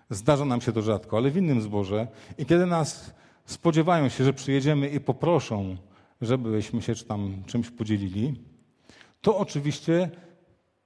[0.10, 3.14] zdarza nam się to rzadko, ale w innym zborze, i kiedy nas
[3.46, 5.78] spodziewają się, że przyjedziemy i poproszą,
[6.22, 8.42] żebyśmy się tam czymś podzielili,
[9.22, 10.10] to oczywiście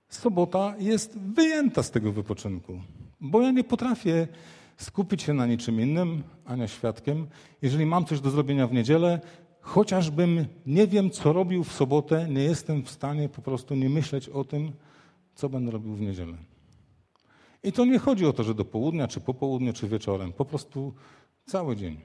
[0.10, 2.82] sobota jest wyjęta z tego wypoczynku,
[3.22, 4.28] bo ja nie potrafię
[4.80, 7.28] skupić się na niczym innym, Ania świadkiem.
[7.62, 9.20] Jeżeli mam coś do zrobienia w niedzielę,
[9.62, 14.30] chociażbym nie wiem, co robił w sobotę, nie jestem w stanie po prostu nie myśleć
[14.30, 14.72] o tym,
[15.36, 16.38] co będę robił w niedzielę.
[17.64, 20.46] I to nie chodzi o to, że do południa, czy po południu, czy wieczorem, po
[20.46, 20.94] prostu
[21.46, 22.00] cały dzień.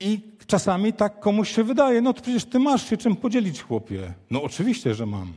[0.00, 4.14] I czasami tak komuś się wydaje, no to przecież ty masz się czym podzielić, chłopie.
[4.30, 5.32] No oczywiście, że mam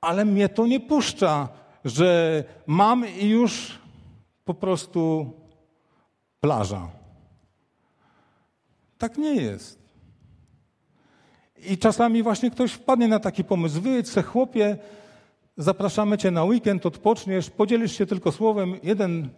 [0.00, 1.48] ale mnie to nie puszcza,
[1.84, 3.78] że mam i już
[4.44, 5.32] po prostu
[6.40, 6.88] plaża.
[8.98, 9.80] Tak nie jest.
[11.56, 13.80] I czasami właśnie ktoś wpadnie na taki pomysł.
[13.80, 14.78] Wyjedź se chłopie,
[15.56, 19.28] zapraszamy cię na weekend, odpoczniesz, podzielisz się tylko słowem, jeden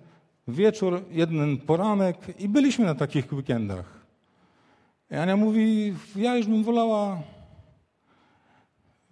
[0.49, 4.07] wieczór, jeden poranek i byliśmy na takich weekendach.
[5.11, 7.23] I Ania mówi, ja już bym wolała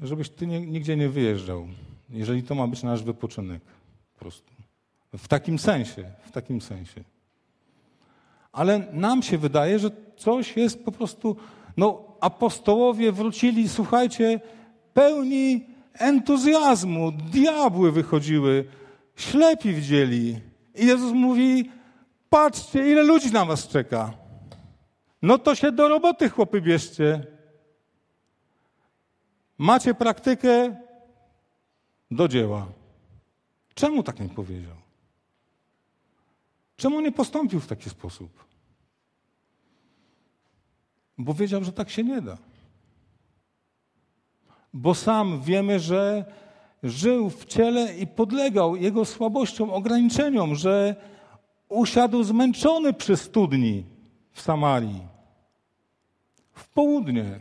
[0.03, 1.69] żebyś ty nigdzie nie wyjeżdżał,
[2.11, 3.63] jeżeli to ma być nasz wypoczynek.
[4.15, 4.53] Po prostu.
[5.19, 7.05] W takim sensie, w takim sensie.
[8.53, 11.37] Ale nam się wydaje, że coś jest po prostu.
[11.77, 14.41] No, apostołowie wrócili, słuchajcie,
[14.95, 17.13] pełni entuzjazmu.
[17.13, 18.65] Diabły wychodziły,
[19.17, 20.41] ślepi widzieli.
[20.75, 21.71] I Jezus mówi:
[22.31, 24.13] Patrzcie, ile ludzi na was czeka.
[25.23, 27.27] No to się do roboty, chłopy, bierzcie.
[29.59, 30.77] Macie praktykę
[32.11, 32.67] do dzieła.
[33.75, 34.77] Czemu tak nie powiedział?
[36.77, 38.45] Czemu nie postąpił w taki sposób?
[41.19, 42.39] Bo wiedział, że tak się nie da.
[44.73, 46.25] Bo sam wiemy, że
[46.83, 50.97] żył w ciele i podlegał jego słabościom, ograniczeniom, że
[51.69, 53.85] usiadł zmęczony przy studni
[54.33, 55.01] w Samarii,
[56.53, 57.41] w południe,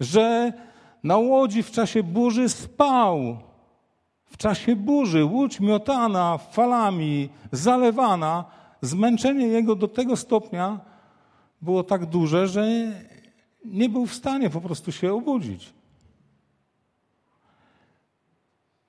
[0.00, 0.52] że
[1.02, 3.38] na łodzi w czasie burzy spał.
[4.24, 8.44] W czasie burzy łódź miotana falami, zalewana,
[8.82, 10.80] zmęczenie jego do tego stopnia
[11.62, 12.66] było tak duże, że
[13.64, 15.72] nie był w stanie po prostu się obudzić.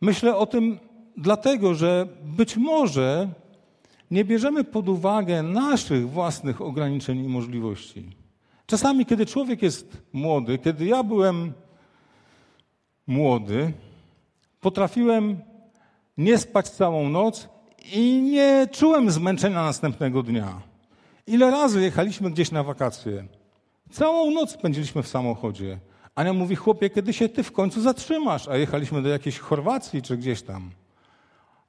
[0.02, 0.80] Myślę o tym
[1.18, 3.30] dlatego, że być może
[4.12, 8.10] nie bierzemy pod uwagę naszych własnych ograniczeń i możliwości.
[8.66, 11.54] Czasami, kiedy człowiek jest młody, kiedy ja byłem
[13.08, 13.74] młody,
[14.62, 15.40] potrafiłem
[16.18, 17.50] nie spać całą noc
[17.94, 20.62] i nie czułem zmęczenia następnego dnia.
[21.28, 23.26] Ile razy jechaliśmy gdzieś na wakacje?
[23.92, 25.80] Całą noc spędziliśmy w samochodzie.
[26.16, 28.48] Ania mówi, chłopie, kiedy się ty w końcu zatrzymasz?
[28.48, 30.72] A jechaliśmy do jakiejś Chorwacji czy gdzieś tam.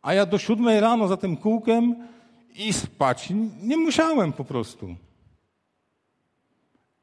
[0.02, 1.96] A ja do siódmej rano za tym kółkiem
[2.54, 3.28] i spać
[3.62, 4.94] nie musiałem po prostu.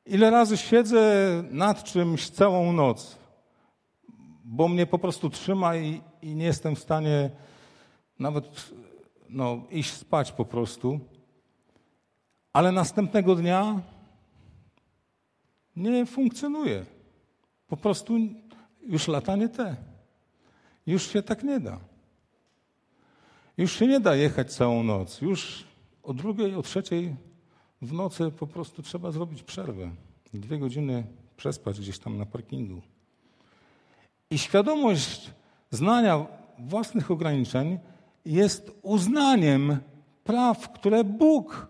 [0.06, 1.04] Ile razy siedzę
[1.52, 3.18] nad czymś całą noc,
[4.52, 7.30] bo mnie po prostu trzyma i, i nie jestem w stanie
[8.20, 8.72] nawet
[9.30, 11.00] no, iść spać po prostu.
[12.54, 13.82] Ale następnego dnia
[15.76, 16.86] nie funkcjonuje.
[17.68, 18.18] Po prostu
[18.82, 19.76] już lata nie te.
[20.88, 21.80] Już się tak nie da.
[23.58, 25.22] Już się nie da jechać całą noc.
[25.22, 25.64] Już
[26.04, 27.16] o drugiej, o trzeciej
[27.82, 29.92] w nocy po prostu trzeba zrobić przerwę.
[30.34, 31.04] Dwie godziny
[31.38, 32.82] przespać gdzieś tam na parkingu.
[34.32, 35.32] I świadomość
[35.72, 36.26] znania
[36.60, 37.80] własnych ograniczeń
[38.26, 39.78] jest uznaniem
[40.24, 41.68] praw, które Bóg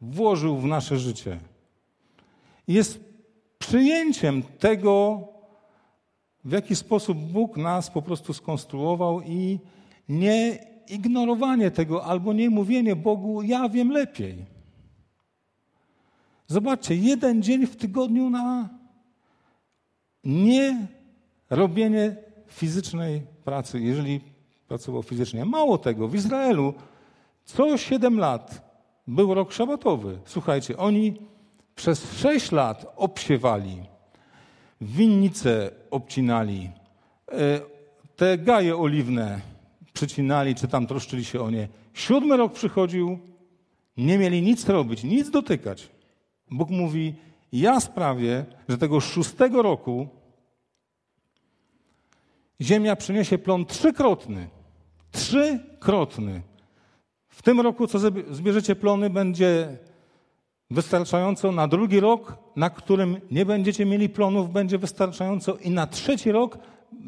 [0.00, 1.38] włożył w nasze życie.
[2.68, 3.04] Jest
[3.58, 5.20] przyjęciem tego,
[6.44, 9.58] w jaki sposób Bóg nas po prostu skonstruował i
[10.08, 10.58] nie
[10.88, 14.46] ignorowanie tego albo nie mówienie Bogu, ja wiem lepiej.
[16.46, 18.68] Zobaczcie, jeden dzień w tygodniu na
[20.24, 20.86] nie
[21.50, 22.16] robienie
[22.46, 24.20] fizycznej pracy, jeżeli
[24.68, 25.44] pracował fizycznie.
[25.44, 26.74] Mało tego, w Izraelu
[27.44, 28.72] co 7 lat
[29.06, 30.18] był rok szabatowy.
[30.24, 31.16] Słuchajcie, oni
[31.74, 33.82] przez sześć lat obsiewali,
[34.80, 36.70] winnice obcinali,
[37.32, 37.60] e,
[38.16, 39.40] te gaje oliwne
[39.92, 41.68] przycinali, czy tam troszczyli się o nie.
[41.94, 43.18] Siódmy rok przychodził,
[43.96, 45.88] nie mieli nic robić, nic dotykać.
[46.50, 47.14] Bóg mówi,
[47.52, 50.08] ja sprawię, że tego szóstego roku
[52.60, 54.48] ziemia przyniesie plon trzykrotny.
[55.10, 56.42] Trzykrotny.
[57.28, 57.98] W tym roku, co
[58.30, 59.78] zbierzecie plony, będzie
[60.70, 61.52] wystarczająco.
[61.52, 65.56] Na drugi rok, na którym nie będziecie mieli plonów, będzie wystarczająco.
[65.56, 66.58] I na trzeci rok,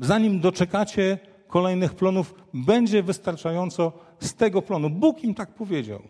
[0.00, 1.18] zanim doczekacie
[1.48, 4.90] kolejnych plonów, będzie wystarczająco z tego plonu.
[4.90, 6.02] Bóg im tak powiedział.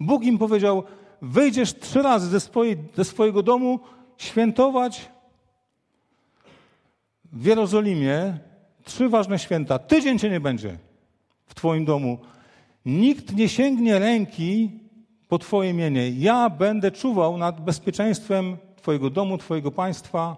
[0.00, 0.84] Bóg im powiedział:
[1.22, 3.80] Wyjdziesz trzy razy ze, swojej, ze swojego domu
[4.16, 5.10] świętować
[7.32, 8.38] w Jerozolimie
[8.84, 9.78] trzy ważne święta.
[9.78, 10.78] Tydzień cię nie będzie
[11.46, 12.18] w Twoim domu.
[12.84, 14.70] Nikt nie sięgnie ręki
[15.28, 16.10] po Twoje imienie.
[16.10, 20.36] Ja będę czuwał nad bezpieczeństwem Twojego domu, Twojego państwa.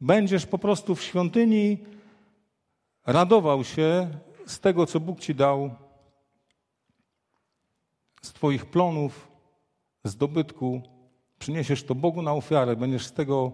[0.00, 1.78] Będziesz po prostu w świątyni
[3.06, 4.08] radował się
[4.46, 5.70] z tego, co Bóg Ci dał,
[8.22, 9.28] z Twoich plonów,
[10.04, 10.82] z dobytku.
[11.38, 13.52] Przyniesiesz to Bogu na ofiarę, będziesz z tego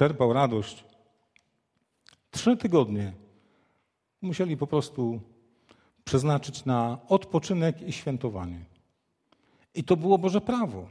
[0.00, 0.84] czerpał radość.
[2.30, 3.12] Trzy tygodnie
[4.22, 5.20] musieli po prostu
[6.04, 8.58] przeznaczyć na odpoczynek i świętowanie.
[9.74, 10.88] I to było Boże prawo.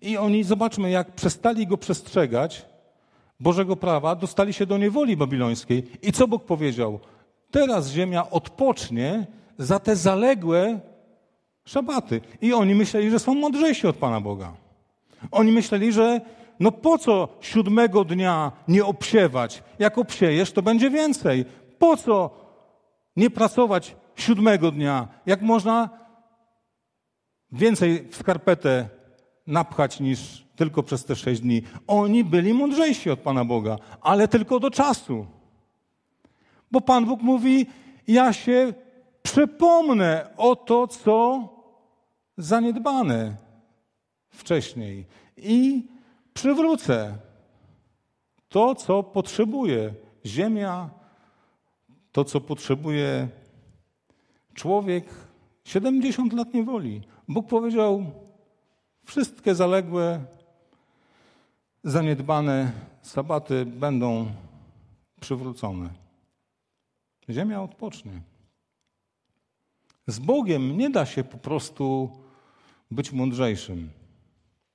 [0.00, 2.66] I oni, zobaczmy, jak przestali go przestrzegać,
[3.40, 5.82] Bożego prawa, dostali się do niewoli babilońskiej.
[6.02, 7.00] I co Bóg powiedział?
[7.50, 9.26] Teraz ziemia odpocznie
[9.58, 10.80] za te zaległe
[11.64, 12.20] szabaty.
[12.40, 14.52] I oni myśleli, że są mądrzejsi od Pana Boga.
[15.30, 16.20] Oni myśleli, że
[16.60, 19.62] no po co siódmego dnia nie obsiewać?
[19.78, 21.44] Jak obsiejesz, to będzie więcej.
[21.78, 22.30] Po co
[23.16, 25.08] nie pracować siódmego dnia?
[25.26, 25.88] Jak można
[27.52, 28.88] więcej w skarpetę
[29.46, 31.62] napchać niż tylko przez te sześć dni?
[31.86, 35.26] Oni byli mądrzejsi od Pana Boga, ale tylko do czasu.
[36.70, 37.66] Bo Pan Bóg mówi,
[38.08, 38.74] ja się
[39.22, 41.48] przypomnę o to, co
[42.36, 43.36] zaniedbane
[44.30, 45.88] wcześniej i
[46.34, 47.18] przywrócę
[48.48, 49.94] to, co potrzebuje
[50.26, 50.90] ziemia,
[52.12, 53.28] to, co potrzebuje
[54.54, 55.04] człowiek.
[55.64, 57.02] 70 lat niewoli.
[57.28, 58.04] Bóg powiedział,
[59.04, 60.24] wszystkie zaległe,
[61.84, 62.72] zaniedbane
[63.02, 64.26] sabaty będą
[65.20, 65.90] przywrócone.
[67.30, 68.20] Ziemia odpocznie.
[70.06, 72.10] Z Bogiem nie da się po prostu
[72.90, 73.90] być mądrzejszym.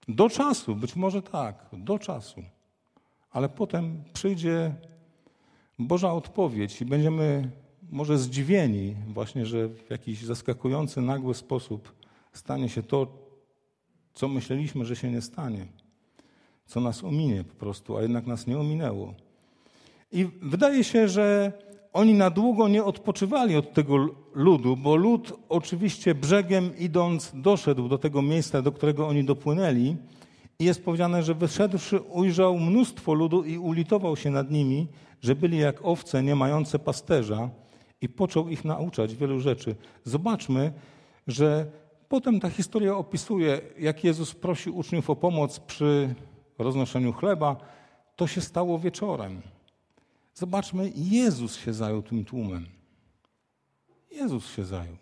[0.08, 2.44] Do czasu, być może tak, do czasu.
[3.32, 4.76] Ale potem przyjdzie
[5.80, 7.52] Boża odpowiedź i będziemy
[7.90, 11.94] może zdziwieni właśnie, że w jakiś zaskakujący, nagły sposób
[12.34, 13.08] stanie się to,
[14.14, 15.68] co myśleliśmy, że się nie stanie.
[16.66, 19.14] Co nas ominie po prostu, a jednak nas nie ominęło.
[20.12, 21.52] I wydaje się, że
[21.94, 27.98] oni na długo nie odpoczywali od tego ludu, bo lud oczywiście brzegiem idąc doszedł do
[27.98, 29.96] tego miejsca, do którego oni dopłynęli.
[30.60, 34.88] I jest powiedziane, że wyszedłszy ujrzał mnóstwo ludu i ulitował się nad nimi,
[35.22, 37.50] że byli jak owce nie mające pasterza
[38.02, 39.76] i począł ich nauczać wielu rzeczy.
[40.04, 40.74] Zobaczmy,
[41.28, 41.66] że
[42.10, 46.16] Potem ta historia opisuje, jak Jezus prosi uczniów o pomoc przy
[46.58, 47.56] roznoszeniu chleba.
[48.16, 49.42] To się stało wieczorem.
[50.38, 52.66] Zobaczmy, Jezus się zajął tym tłumem.
[54.12, 54.98] Jezus się zajął.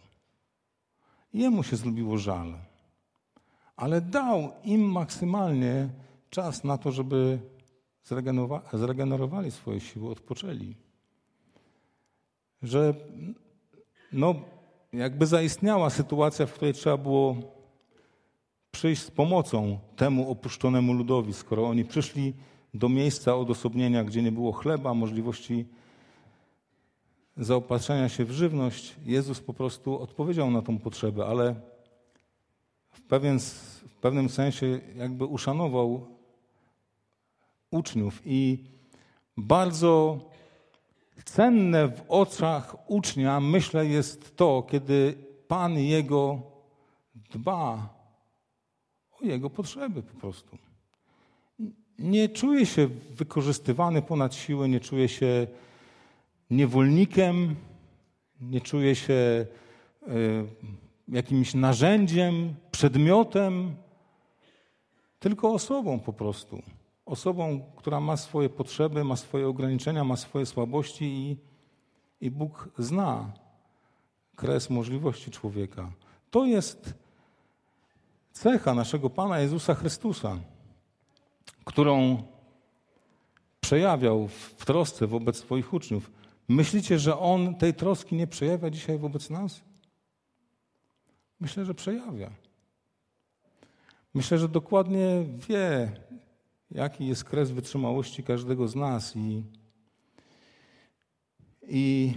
[1.34, 2.54] Jemu się zrobiło żal.
[3.76, 5.90] Ale dał im maksymalnie
[6.30, 7.40] czas na to, żeby
[8.74, 10.76] zregenerowali swoje siły, odpoczęli.
[12.64, 12.94] Że
[14.12, 14.36] no,
[14.94, 17.36] jakby zaistniała sytuacja, w której trzeba było
[18.72, 22.34] przyjść z pomocą temu opuszczonemu ludowi, skoro oni przyszli
[22.76, 25.65] do miejsca odosobnienia, gdzie nie było chleba, możliwości
[27.38, 31.55] zaopatrzenia się w żywność, Jezus po prostu odpowiedział na tą potrzebę, ale
[32.91, 33.39] w, pewien,
[33.89, 36.07] w pewnym sensie jakby uszanował
[37.71, 38.63] uczniów i
[39.38, 40.19] bardzo
[41.26, 45.13] cenne w oczach ucznia, myślę, jest to, kiedy
[45.47, 46.41] Pan jego
[47.15, 47.89] dba
[49.11, 50.57] o jego potrzeby po prostu.
[52.00, 55.48] Nie czuje się wykorzystywany ponad siłę, nie czuje się
[56.50, 57.56] niewolnikiem,
[58.41, 59.46] nie czuje się e,
[61.08, 63.76] jakimś narzędziem, przedmiotem,
[65.20, 66.62] tylko osobą po prostu.
[67.06, 71.38] Osobą, która ma swoje potrzeby, ma swoje ograniczenia, ma swoje słabości i,
[72.22, 73.32] i Bóg zna
[74.36, 75.91] kres możliwości człowieka.
[76.32, 76.93] To jest
[78.32, 80.38] cecha naszego Pana Jezusa Chrystusa,
[81.66, 82.24] którą
[83.61, 86.11] przejawiał w trosce wobec swoich uczniów.
[86.47, 89.61] Myślicie, że On tej troski nie przejawia dzisiaj wobec nas?
[91.39, 92.32] Myślę, że przejawia.
[94.13, 95.91] Myślę, że dokładnie wie,
[96.72, 99.43] jaki jest kres wytrzymałości każdego z nas i,
[101.68, 102.13] i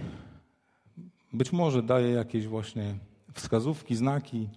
[1.33, 2.95] być może daje jakieś właśnie
[3.33, 4.49] wskazówki, znaki,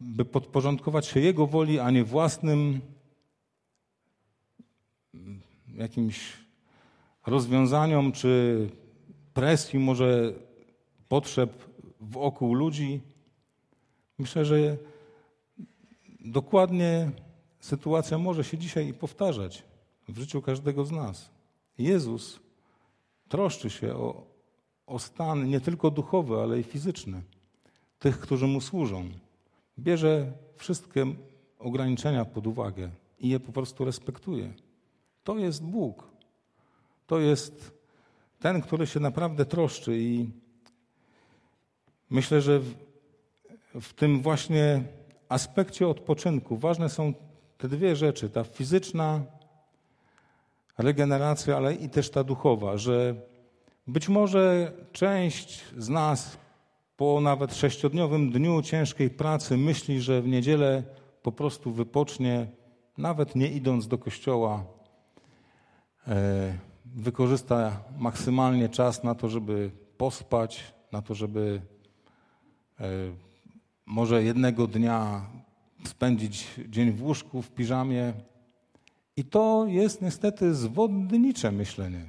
[0.00, 2.80] by podporządkować się Jego woli, a nie własnym
[5.74, 6.32] jakimś
[7.26, 8.70] rozwiązaniom czy
[9.34, 10.32] presji, może
[11.08, 11.64] potrzeb
[12.00, 13.00] wokół ludzi.
[14.18, 14.76] Myślę, że
[16.20, 17.10] dokładnie
[17.60, 19.62] sytuacja może się dzisiaj powtarzać
[20.08, 21.30] w życiu każdego z nas.
[21.78, 22.40] Jezus
[23.28, 24.26] troszczy się o,
[24.86, 27.22] o stan nie tylko duchowy, ale i fizyczny
[27.98, 29.08] tych, którzy mu służą.
[29.78, 31.06] Bierze wszystkie
[31.58, 34.52] ograniczenia pod uwagę i je po prostu respektuje.
[35.24, 36.08] To jest Bóg.
[37.06, 37.78] To jest
[38.40, 40.30] ten, który się naprawdę troszczy i
[42.10, 42.74] myślę, że w,
[43.80, 44.82] w tym właśnie
[45.28, 47.14] aspekcie odpoczynku ważne są
[47.58, 49.22] te dwie rzeczy, ta fizyczna
[50.78, 53.14] regeneracja, ale i też ta duchowa, że
[53.86, 56.38] być może część z nas
[56.98, 60.82] po nawet sześciodniowym dniu ciężkiej pracy myśli, że w niedzielę
[61.22, 62.46] po prostu wypocznie,
[62.98, 64.64] nawet nie idąc do kościoła,
[66.08, 71.60] e, wykorzysta maksymalnie czas na to, żeby pospać, na to, żeby
[72.80, 72.86] e,
[73.86, 75.26] może jednego dnia
[75.84, 78.12] spędzić dzień w łóżku, w piżamie.
[79.16, 82.04] I to jest niestety zwodnicze myślenie.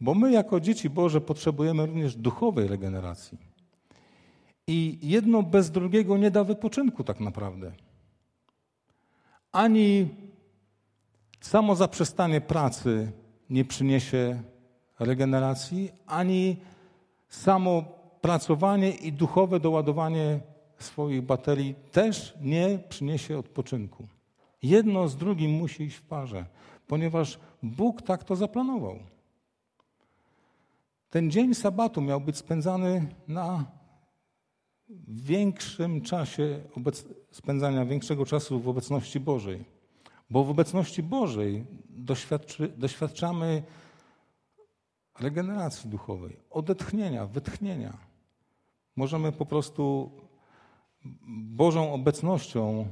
[0.00, 3.47] Bo my, jako dzieci Boże, potrzebujemy również duchowej regeneracji.
[4.68, 7.72] I jedno bez drugiego nie da wypoczynku, tak naprawdę.
[9.52, 10.08] Ani
[11.40, 13.12] samo zaprzestanie pracy
[13.50, 14.42] nie przyniesie
[14.98, 16.56] regeneracji, ani
[17.28, 17.82] samo
[18.20, 20.40] pracowanie i duchowe doładowanie
[20.78, 24.08] swoich baterii też nie przyniesie odpoczynku.
[24.62, 26.46] Jedno z drugim musi iść w parze,
[26.86, 28.98] ponieważ Bóg tak to zaplanował.
[31.10, 33.77] Ten dzień sabatu miał być spędzany na
[35.08, 36.60] większym czasie
[37.30, 39.64] spędzania większego czasu w obecności Bożej.
[40.30, 41.64] Bo w obecności Bożej
[42.76, 43.62] doświadczamy
[45.20, 47.98] regeneracji duchowej, odetchnienia, wytchnienia.
[48.96, 50.10] Możemy po prostu
[51.28, 52.88] Bożą obecnością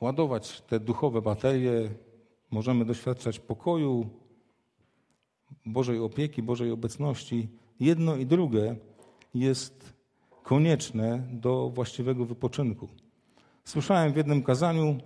[0.00, 1.90] ładować te duchowe baterie,
[2.50, 4.08] możemy doświadczać pokoju,
[5.66, 7.48] Bożej opieki, Bożej obecności.
[7.80, 8.76] Jedno i drugie
[9.34, 9.99] jest
[10.50, 12.88] konieczne do właściwego wypoczynku.
[13.64, 14.98] Słyszałem w jednym kazaniu,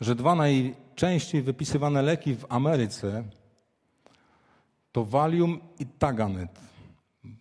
[0.00, 3.24] że dwa najczęściej wypisywane leki w Ameryce
[4.92, 6.60] to Valium i Tagamet.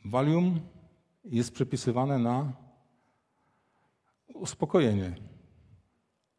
[0.06, 0.60] Valium
[1.26, 2.52] jest przepisywane na
[4.34, 5.16] uspokojenie,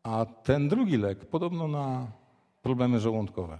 [0.02, 2.06] a ten drugi lek podobno na
[2.62, 3.58] problemy żołądkowe.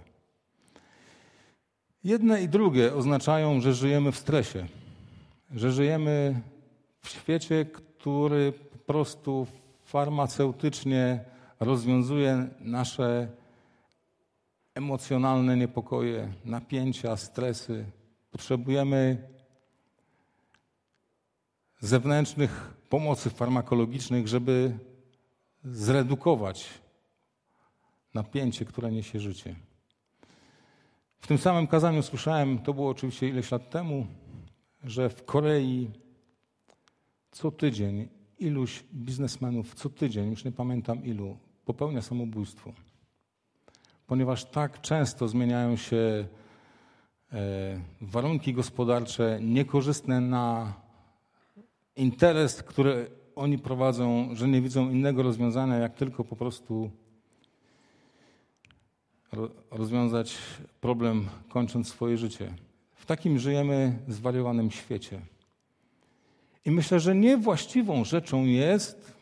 [2.03, 4.67] Jedne i drugie oznaczają, że żyjemy w stresie,
[5.51, 6.41] że żyjemy
[7.05, 9.47] w świecie, który po prostu
[9.83, 11.19] farmaceutycznie
[11.59, 13.27] rozwiązuje nasze
[14.75, 17.85] emocjonalne niepokoje, napięcia, stresy.
[18.31, 19.27] Potrzebujemy
[21.79, 24.77] zewnętrznych pomocy farmakologicznych, żeby
[25.63, 26.69] zredukować
[28.13, 29.55] napięcie, które niesie życie.
[31.19, 34.07] W tym samym kazaniu słyszałem, to było oczywiście ileś lat temu,
[34.83, 36.04] że w Korei
[37.35, 38.07] co tydzień
[38.39, 42.73] iluś biznesmenów, co tydzień, już nie pamiętam ilu, popełnia samobójstwo.
[44.07, 46.27] Ponieważ tak często zmieniają się
[47.33, 50.73] e, warunki gospodarcze niekorzystne na
[51.95, 56.91] interes, który oni prowadzą, że nie widzą innego rozwiązania, jak tylko po prostu
[59.71, 60.37] rozwiązać
[60.81, 62.53] problem, kończąc swoje życie.
[62.95, 65.34] W takim żyjemy zwariowanym świecie.
[66.65, 69.13] I myślę, że niewłaściwą rzeczą jest,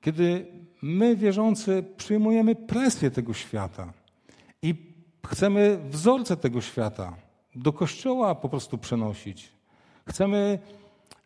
[0.00, 0.46] kiedy
[0.82, 3.92] my, wierzący, przyjmujemy presję tego świata
[4.62, 4.74] i
[5.26, 7.16] chcemy wzorce tego świata
[7.54, 9.52] do kościoła po prostu przenosić.
[10.08, 10.58] Chcemy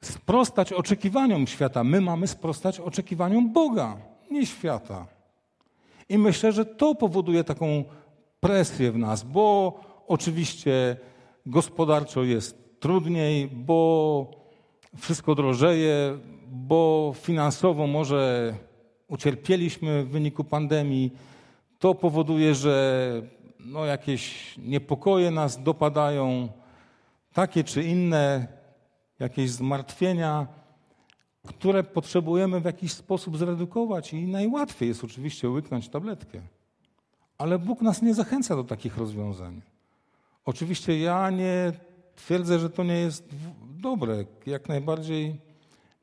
[0.01, 1.85] sprostać oczekiwaniom świata.
[1.85, 3.97] My mamy sprostać oczekiwaniom Boga,
[4.31, 5.07] nie świata.
[6.09, 7.85] I myślę, że to powoduje taką
[8.41, 9.75] presję w nas, bo
[10.07, 10.97] oczywiście
[11.47, 14.42] gospodarczo jest trudniej, bo
[14.97, 16.19] wszystko drożeje,
[16.49, 18.55] bo finansowo może
[19.09, 21.13] ucierpieliśmy w wyniku pandemii.
[21.79, 23.13] To powoduje, że
[23.61, 26.49] no jakieś niepokoje nas dopadają,
[27.33, 28.47] takie czy inne,
[29.19, 30.47] jakieś zmartwienia,
[31.47, 36.41] które potrzebujemy w jakiś sposób zredukować i najłatwiej jest oczywiście łyknąć tabletkę.
[37.39, 39.63] Ale Bóg nas nie zachęca do takich rozwiązań.
[40.45, 41.73] Oczywiście ja nie
[42.17, 43.29] twierdzę, że to nie jest
[43.83, 44.25] dobre.
[44.47, 45.41] Jak najbardziej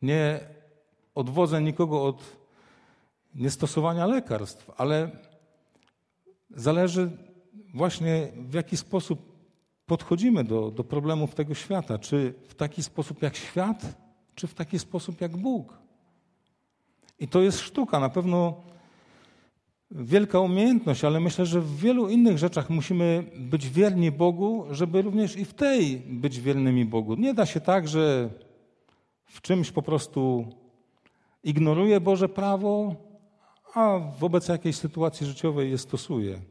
[0.01, 0.39] nie
[1.15, 2.37] odwodzę nikogo od
[3.35, 5.11] niestosowania lekarstw, ale
[6.49, 7.11] zależy
[7.73, 9.19] właśnie w jaki sposób
[9.85, 11.97] podchodzimy do, do problemów tego świata.
[11.97, 13.81] Czy w taki sposób jak świat,
[14.35, 15.77] czy w taki sposób jak Bóg.
[17.19, 17.99] I to jest sztuka.
[17.99, 18.61] Na pewno
[19.91, 25.35] wielka umiejętność, ale myślę, że w wielu innych rzeczach musimy być wierni Bogu, żeby również
[25.35, 27.15] i w tej być wiernymi Bogu.
[27.15, 28.29] Nie da się tak, że
[29.25, 30.45] w czymś po prostu
[31.43, 32.95] ignoruję Boże prawo,
[33.73, 36.41] a wobec jakiejś sytuacji życiowej je stosuję.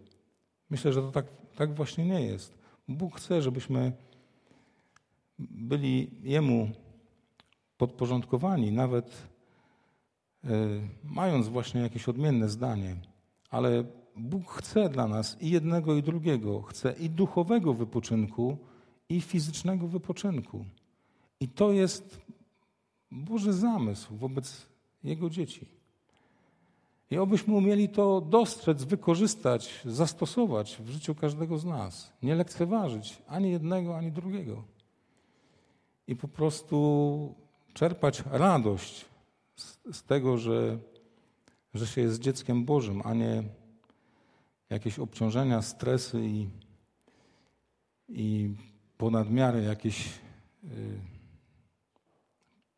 [0.70, 1.26] Myślę, że to tak,
[1.56, 2.58] tak właśnie nie jest.
[2.88, 3.92] Bóg chce, żebyśmy
[5.38, 6.68] byli Jemu
[7.76, 9.28] podporządkowani, nawet
[10.44, 10.48] e,
[11.04, 12.96] mając właśnie jakieś odmienne zdanie.
[13.50, 13.84] Ale
[14.16, 16.62] Bóg chce dla nas i jednego, i drugiego.
[16.62, 18.56] Chce i duchowego wypoczynku,
[19.08, 20.64] i fizycznego wypoczynku.
[21.40, 22.20] I to jest
[23.10, 24.66] Boży zamysł wobec
[25.04, 25.68] Jego dzieci.
[27.10, 32.12] I obyśmy umieli to dostrzec, wykorzystać, zastosować w życiu każdego z nas.
[32.22, 34.64] Nie lekceważyć ani jednego, ani drugiego.
[36.06, 37.34] I po prostu
[37.74, 39.04] czerpać radość
[39.56, 40.78] z, z tego, że
[41.74, 43.42] że się jest dzieckiem Bożym, a nie
[44.70, 46.48] jakieś obciążenia, stresy i,
[48.08, 48.54] i
[48.98, 50.08] ponadmiary jakieś
[50.64, 50.68] y,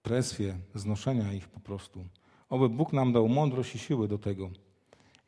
[0.02, 2.04] presje, znoszenia ich po prostu.
[2.48, 4.50] Oby Bóg nam dał mądrość i siły do tego.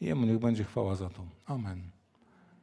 [0.00, 1.22] I Jemu niech będzie chwała za to.
[1.46, 1.91] Amen.